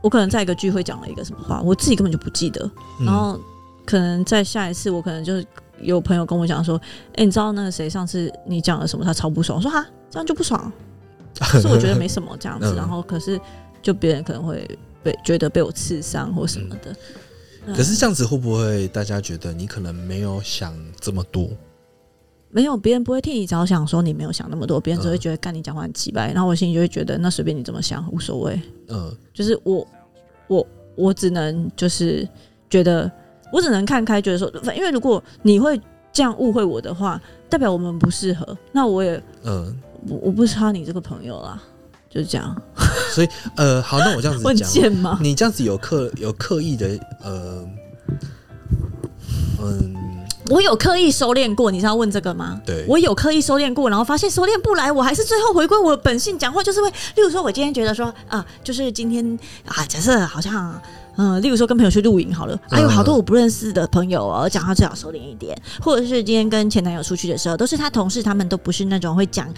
[0.01, 2.71] 我可能在一个聚会讲了一个什么话，我自己根本就不记得，
[3.05, 3.37] 然后
[3.85, 5.45] 可能在下一次，我可能就是
[5.81, 6.81] 有朋友跟我讲说，
[7.17, 10.73] 哎，你知道那个谁上次你讲了什么，他超不爽，我说哈，这样就不爽。
[11.41, 13.41] 可 是我觉得没什么这样子，然后可是
[13.83, 14.67] 就别人可能会
[15.03, 16.95] 被觉得被我刺伤或什么的。
[17.75, 21.49] 可是这样子会不会大家觉得你可能没有想这么多？
[22.49, 28.61] 没有，别人不会替你着想，说你没有想那么多，别人只会觉得干你讲话很机掰，然后我心里就会觉得那随便你怎么想无所谓。
[28.89, 29.87] 嗯，就是我
[30.47, 32.27] 我我只能就是
[32.71, 33.11] 觉得
[33.53, 35.79] 我只能看开，觉得说，因为如果你会
[36.13, 37.21] 这样误会我的话，
[37.51, 39.77] 代表我们不适合，那我也嗯。
[40.09, 41.61] 我我不差你这个朋友啦，
[42.09, 42.55] 就是这样。
[43.15, 45.19] 所以呃，好，那我这样子讲，贱吗？
[45.21, 46.89] 你这样子有刻有刻意的
[47.23, 47.67] 呃，
[49.63, 49.95] 嗯，
[50.51, 52.61] 我有刻意收敛过，你是要问这个吗？
[52.65, 60.81] 对，我有刻意收敛过，然后发现收敛不来，我还是最后回归我的本性，讲话就是会，例如说，我今天觉得说啊，就是今天啊，假设好像。
[61.19, 65.59] 嗯，例如说跟朋友去露营好了，还有好多我不认识的朋友哦，讲话最好收敛一点。
[65.81, 69.49] 或者是今天跟前男友出去的时候，都是他同事，他们都不是那种会讲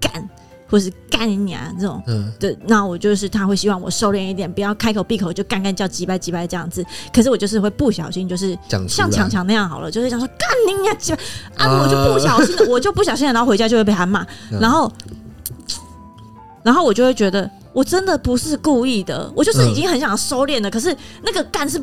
[0.00, 0.28] 干
[0.68, 2.02] 或是干你啊这种。
[2.06, 6.84] 嗯，对，那我就是他会希望我收敛一点，不要开口闭口就干干叫几百几百这样子。
[7.12, 11.18] 可是我就是会不小心，就是像强强那样好了，就是想说干你啊几百
[11.56, 14.26] 啊，我就不小心的，我就不小心的，然后回家就会被他骂，
[14.60, 14.90] 然后，
[16.62, 17.50] 然后我就会觉得。
[17.72, 20.68] 我真的不是故意的，我就是已经很想收敛了。
[20.68, 21.80] 嗯、可是那个干是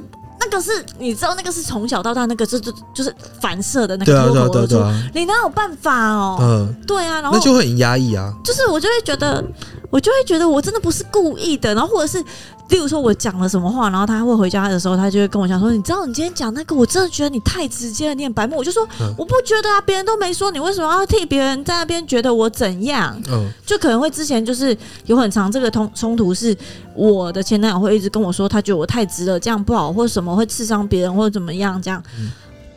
[0.50, 4.76] 那个是，你知道那个是从小到大那个就就就是反射的那个脱口而出，
[5.14, 6.38] 你哪有办法哦？
[6.42, 8.34] 嗯，对啊，然后那就会很压抑啊。
[8.44, 9.44] 就是我就会觉得，
[9.90, 12.24] 我就会觉得我真的不是故意的，然后或者是，
[12.70, 18.58] 例如说我讲了什么话，然后他会回家的时候，他就会跟我讲说，你知道你今天讲那个，我真的觉得你太直接了，你很白目。
[18.58, 23.20] 我就说，嗯、我不觉得啊，别人都没说，你为什么要替别人在那边觉得我怎样？
[23.30, 26.56] 嗯，就可能会之前就是有很长这个冲冲突，是
[26.94, 32.04] 我的前男友会一直跟我说，他觉得我太直了，这样不好，或者什么会刺伤别人，或者怎么样这样。
[32.20, 32.30] 嗯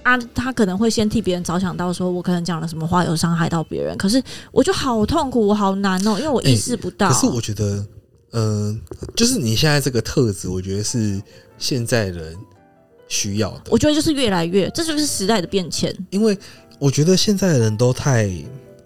[0.02, 4.20] 啊，他可能会先替别人着想到，说我可能讲了什么话有伤害到别人，可是
[4.50, 7.08] 我就好痛苦，我好难哦，因为我意识不到。
[7.08, 7.84] 欸、可是我觉得，
[8.32, 11.20] 嗯、呃，就是你现在这个特质，我觉得是
[11.58, 12.36] 现在人
[13.08, 13.64] 需要的。
[13.70, 15.94] 我觉得就是越来越，这就是时代的变迁。
[16.10, 16.36] 因为
[16.78, 18.30] 我觉得现在的人都太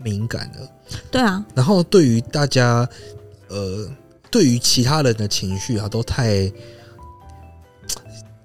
[0.03, 0.69] 敏感了。
[1.11, 1.45] 对啊。
[1.55, 2.89] 然后对于大家，
[3.49, 3.89] 呃，
[4.31, 6.53] 对于其他人的情绪啊，都太。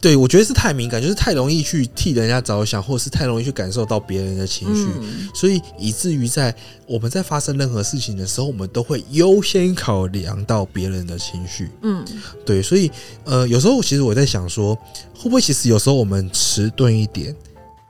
[0.01, 6.55] 对，我觉得是太敏感，就是太容易去替人家着想，或者是太容易去感受到别人的情绪，嗯、所以以至于在
[6.87, 11.69] 我们在发生任何事情的时候，我们都会优先考量到别人的情绪。
[11.81, 12.05] 嗯，
[12.45, 12.89] 对，所以
[13.25, 14.73] 呃，有时候其实我在想说，
[15.13, 17.35] 会不会其实有时候我们迟钝一点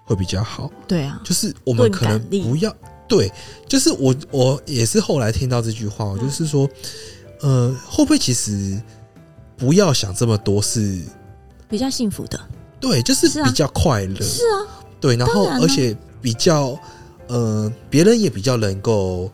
[0.04, 0.72] 会比较好？
[0.88, 2.76] 对啊，就是我们可能不要
[3.08, 3.32] 对，
[3.68, 6.68] 就是我我也是后来听到这句话，就是说，
[7.42, 8.82] 呃，会不会其实
[9.56, 11.00] 不要想这么多是。
[11.70, 12.40] 比较幸福的，
[12.80, 14.66] 对，就是比较快乐，是啊，
[15.00, 16.76] 对，然后而且比较，
[17.28, 19.30] 呃，别人也比较能够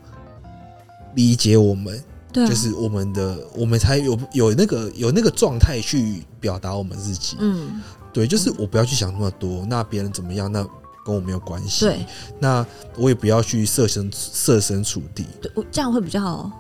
[1.16, 7.82] 理解我们，对，就是我们的，我们才有有那个有那个状态去表达我们自己，嗯，
[8.12, 10.62] 对，就是我不要去想那么多，那别人怎么样，那
[11.06, 12.06] 跟我没有关系，对，
[12.38, 12.66] 那
[12.98, 16.52] 我也不要去设身设身处地，对，我这样会比较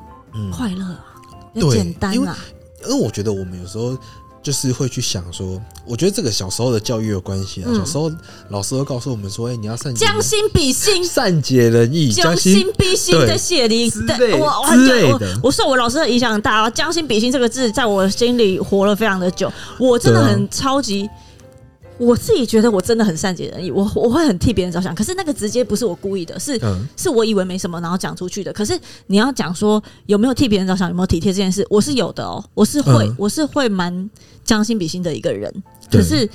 [0.53, 0.97] 快乐，
[1.53, 2.29] 对，简单啊，因为
[2.83, 3.97] 因为我觉得我们有时候。
[4.45, 7.73] 就是会去想说，我觉得这个小时候的教育有关系啊。
[7.73, 8.11] 小时候
[8.49, 16.69] 老师会告诉我们说：“哎，你要善解，将心比心，善解人意，将心比心的谢礼之类我我我受我老师的影响很大啊。
[16.69, 21.09] 将心比心这个字在我心里活了非常的久，我真的很超级。
[21.97, 24.93] 我自己觉得我真的很善解人意，我我会很替别人着想。
[24.93, 28.51] 可是那个直接不是我故意的，是、嗯、是我以为没什么，然后讲出去的。
[28.51, 28.77] 可是
[29.07, 34.09] 你要讲说有没有替别人着想，有没有体贴这件事，我是有的哦，我是会，嗯、我是会蛮
[34.43, 35.49] 将心比心的一个人。
[35.89, 36.29] 可是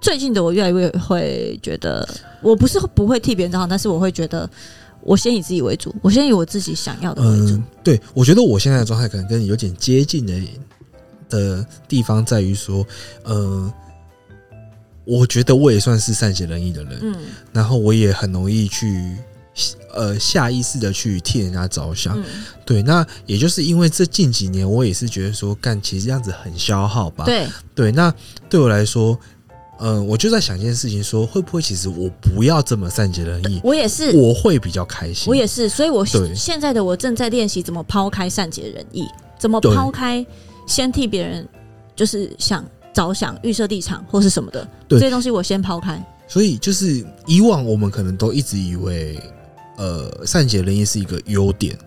[0.00, 2.08] 最近的我越来越会觉得，
[2.40, 4.48] 我不是不会替别人着想，但是我会觉得
[5.00, 7.54] 我先以自己为主，我先以我自己想要的为主。
[7.54, 10.40] 嗯、对，我觉得我现在的状态可能跟你有点接近的
[11.28, 12.86] 的地方在于说，
[13.24, 13.72] 嗯。
[15.08, 17.16] 我觉得我也算是善解人意的人，嗯，
[17.50, 19.16] 然后我也很容易去，
[19.94, 22.24] 呃，下意识的去替人家着想，嗯、
[22.66, 28.12] 对，那也就是因为这近几年，我也是觉得说，干其实这样子很消耗吧，对，对，那
[28.50, 29.18] 对我来说，
[29.80, 39.06] 嗯、呃，我就在想一件事情，说会不会其实我不要这么善解人意，我也是，我会比较开心，我也是，所以我现在的我正在练习怎么抛开善解人意，
[39.38, 40.24] 怎么抛开
[40.66, 41.48] 先替别人
[41.96, 42.62] 就是想。
[42.98, 46.04] 着想、预设立场或是什么的，对这些东西我先抛开。
[46.26, 49.22] 所以就是以往我们可能都一直以为，
[49.76, 51.78] 呃，善解人意是一个优点，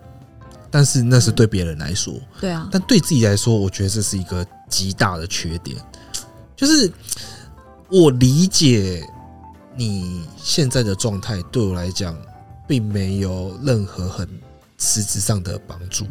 [0.69, 2.69] 但是那是对别人来说，嗯、对啊。
[2.71, 5.75] 但对自己来说，我觉得这是一个极大的缺点。
[6.55, 6.89] 就是
[7.89, 9.05] 我理解
[9.75, 12.15] 你现在的状态，对我来讲，
[12.65, 14.25] 并没有任何很
[14.77, 16.05] 实质上的帮助，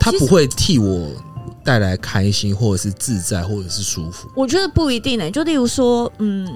[0.00, 1.12] 他不会替我。
[1.64, 4.28] 带来开心，或者是自在，或者是舒服。
[4.36, 5.30] 我觉得不一定呢、欸。
[5.30, 6.48] 就例如说，嗯，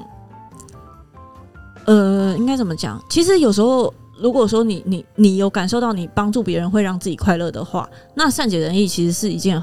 [1.87, 3.03] 呃，应该怎么讲？
[3.09, 9.63] 其实有时候，如果说你你你有感受到你帮助别人会让自己快乐的话，那善解人意其实是一件，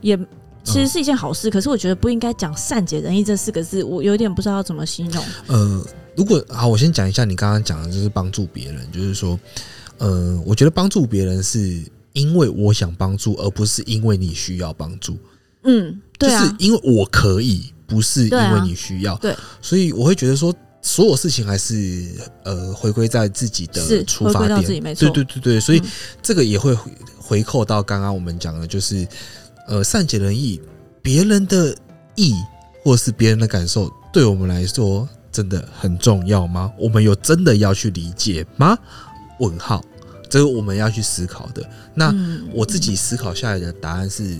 [0.00, 0.16] 也
[0.64, 1.48] 其实是一件好事。
[1.48, 5.24] 嗯、可是我觉得不应该讲善解人意这四个字，我有点不知道要怎么形容。
[5.48, 5.84] 呃，
[6.16, 9.38] 如果好，我先讲一下你刚刚讲的，就是帮助别人，就是说，
[9.98, 11.82] 呃，我觉得帮助别人是。
[12.12, 15.18] 因为我想帮助，而不是因为你需要帮助。
[15.62, 19.16] 嗯，对啊，就是因为我可以，不是因为你需要。
[19.18, 24.64] 对，所以我会觉得说，所有事情还是呃，回归在自己的出发点。
[24.94, 25.82] 对对对对，所以
[26.22, 26.74] 这个也会
[27.18, 29.06] 回扣到刚刚我们讲的，就是
[29.68, 30.60] 呃，善解人意，
[31.02, 31.76] 别人的
[32.16, 32.34] 意
[32.82, 36.72] 或是别人的感受，对我们来说真的很重要吗？
[36.78, 38.76] 我们有真的要去理解吗？
[39.38, 39.84] 问号。
[40.30, 41.68] 这是我们要去思考的。
[41.92, 42.14] 那
[42.54, 44.38] 我自己思考下来的答案是，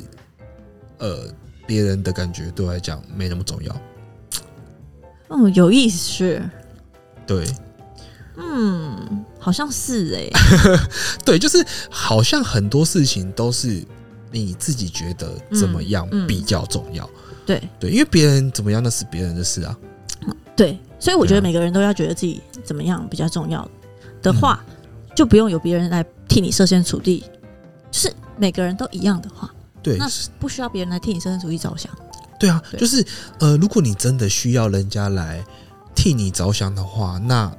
[0.99, 1.25] 呃，
[1.67, 3.77] 别人的感觉对我来讲没那么重要。
[5.29, 6.41] 嗯，有意思。
[7.27, 7.45] 对，
[8.37, 10.31] 嗯，好像是哎。
[11.27, 13.85] 对，就是好像很多事情都是
[14.31, 17.09] 你自己觉得怎么样比较重要。
[17.45, 19.77] 对对，因为别人怎么样那是别人的事啊。
[20.55, 23.69] 对，所以我觉得每个人都要觉得自己怎么样比较重要
[24.23, 24.65] 的话。
[25.21, 27.23] 就不用有别人来替你设身处地
[27.91, 29.53] 就是每个人都一样的话，
[29.83, 30.09] 对，那
[30.39, 31.93] 不需要别人来替你设身处地着想。
[32.39, 33.07] 对啊，对就是
[33.39, 35.45] 呃，如果你真的需要人家来
[35.95, 37.53] 替你着想的话，那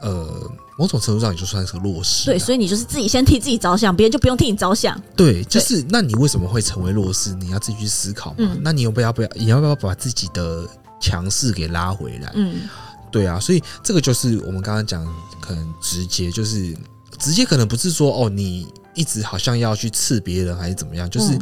[0.00, 0.28] 呃，
[0.76, 2.26] 某种程度上你就算是个弱势。
[2.26, 5.00] 对，所以你就是自己先替自己着想，别人就不用替你着想。
[5.16, 7.32] 对，就是那你为什么会成为弱势？
[7.36, 8.36] 你要自己去思考嘛。
[8.40, 9.28] 嗯那你要不要不要？
[9.34, 10.68] 你要不要把自己的
[11.00, 12.30] 强势给拉回来？
[12.34, 12.68] 嗯，
[13.14, 15.06] 对啊，所以这个就是我们刚刚讲，
[15.40, 16.76] 可能直接就是
[17.16, 21.38] 直接，可能不是说哦，你一直好像要去刺别人还是怎么样，就是。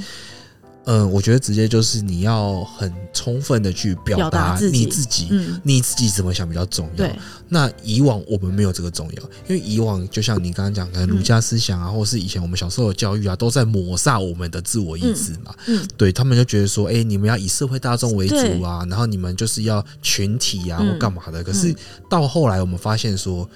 [0.85, 7.09] 嗯，我觉得直接就是你要很充分的去表达你自己，嗯，你自己怎么想比较重要。
[7.49, 15.55] 那以往我们没有这个重要，因为以往就像你刚刚讲的儒家思想啊，或是以前我们小时候的教育啊，都在抹杀我们的自我意志嘛。
[15.67, 21.45] 嗯，对他们就觉得说，哎，你们要以社会大众为主啊，然后你们就是要群体啊或干嘛的。
[21.45, 21.73] 可是
[22.11, 23.49] 到后来我们发现说，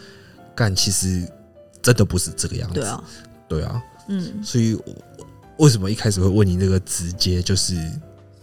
[0.55, 1.27] 干其实
[1.83, 2.74] 真的不是这个样子。
[2.81, 3.05] 对啊，
[3.49, 4.79] 对啊，嗯，所以。
[5.59, 7.75] 为什么一开始会问你那个直接，就是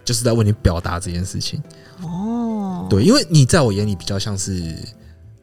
[0.03, 1.61] 就是在问你表达这件事情
[2.01, 2.87] 哦？
[2.89, 4.75] 对，因为你在我眼里比较像是，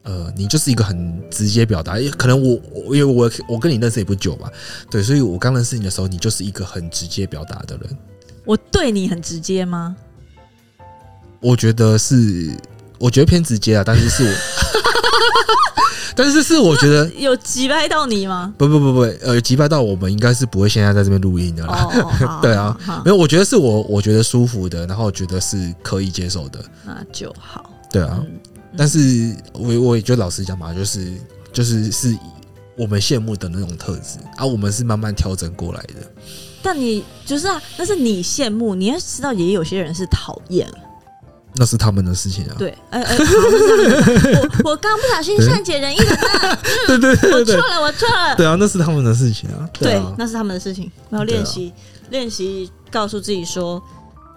[0.03, 1.95] 呃，你就是一个很直接表达。
[2.17, 2.59] 可能我
[2.95, 4.51] 因为我我跟你认识也不久吧，
[4.89, 7.97] 对，所以我刚认识你的时候，你就是一个很直接表达的人。
[8.45, 9.95] 我对你很直接吗？
[11.39, 12.51] 我觉得是，
[12.99, 14.29] 我觉得偏直接啊，但是是我。
[16.15, 18.53] 但是是我觉得 有击败到你吗？
[18.57, 21.89] 不不不不，呃，击败到我们应该是不会现在在这边录音的啦。
[21.93, 27.69] 哦、 对啊，没有，我觉得是我我觉得舒服的，然后觉得是可以接受的，那就好。
[27.91, 28.39] 对啊，嗯、
[28.77, 31.13] 但是我我也就老实讲嘛，就是
[31.51, 32.17] 就是是
[32.77, 35.95] 我们羡慕的那种特质啊，我们是慢慢调整过来的。
[36.63, 40.71] 但你就是啊，那是你羡慕，你要知道，也有些人是讨厌。
[41.55, 42.55] 那是他们的事情啊。
[42.57, 46.17] 对，哎、欸、哎、欸，我 我刚不小心善解人意了，
[46.87, 48.35] 对对对，我错了，我错了。
[48.35, 49.69] 对啊，那是他们的事情啊。
[49.73, 50.91] 对，啊对，那是他们的事情。
[51.09, 51.71] 然后练习
[52.09, 53.81] 练习，告诉自己说，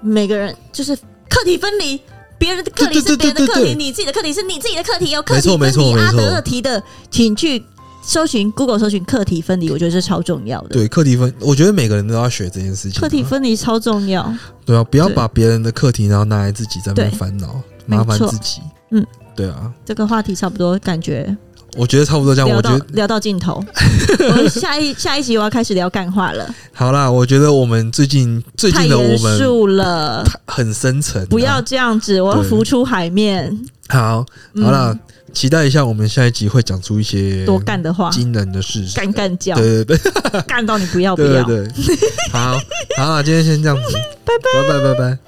[0.00, 0.94] 每个人就是
[1.28, 2.00] 课题分离，
[2.38, 5.92] 别人的课题是别人的课题，你自己的课题是你自己的课题，有课题分离。
[5.94, 7.64] 阿德勒提的，请去。
[8.07, 10.68] 搜寻 Google 搜寻课题分离，我觉得是超重要的。
[10.68, 13.00] 对，课题分，我觉得每个人都要学这件事情。
[13.00, 14.32] 课题分离超重要。
[14.66, 18.61] 对啊，不要把别人的课题然后拿来自己在那边烦恼，麻烦自己。
[18.90, 19.72] 嗯，对啊。
[19.84, 21.34] 这个话题差不多，感觉。
[21.76, 22.48] 我觉得差不多这样。
[22.48, 23.61] 我觉得聊到尽头。
[24.36, 26.48] 我下一下一集我要开始聊干话了。
[26.72, 31.26] 好啦，我觉得我们最近最近的我们太严肃了，很深沉。
[31.26, 33.59] 不要这样子，我要浮出海面。
[33.89, 34.24] 好，
[34.62, 34.99] 好了。
[35.32, 41.66] 期待一下，我们下一集会讲出一些多干的话，惊人的事实，干干叫，对对对，干到你不要 不要，对。
[41.66, 41.97] 对对，
[42.32, 42.57] 好，
[42.97, 45.18] 好，今天先这样子， 拜拜，拜拜，拜拜。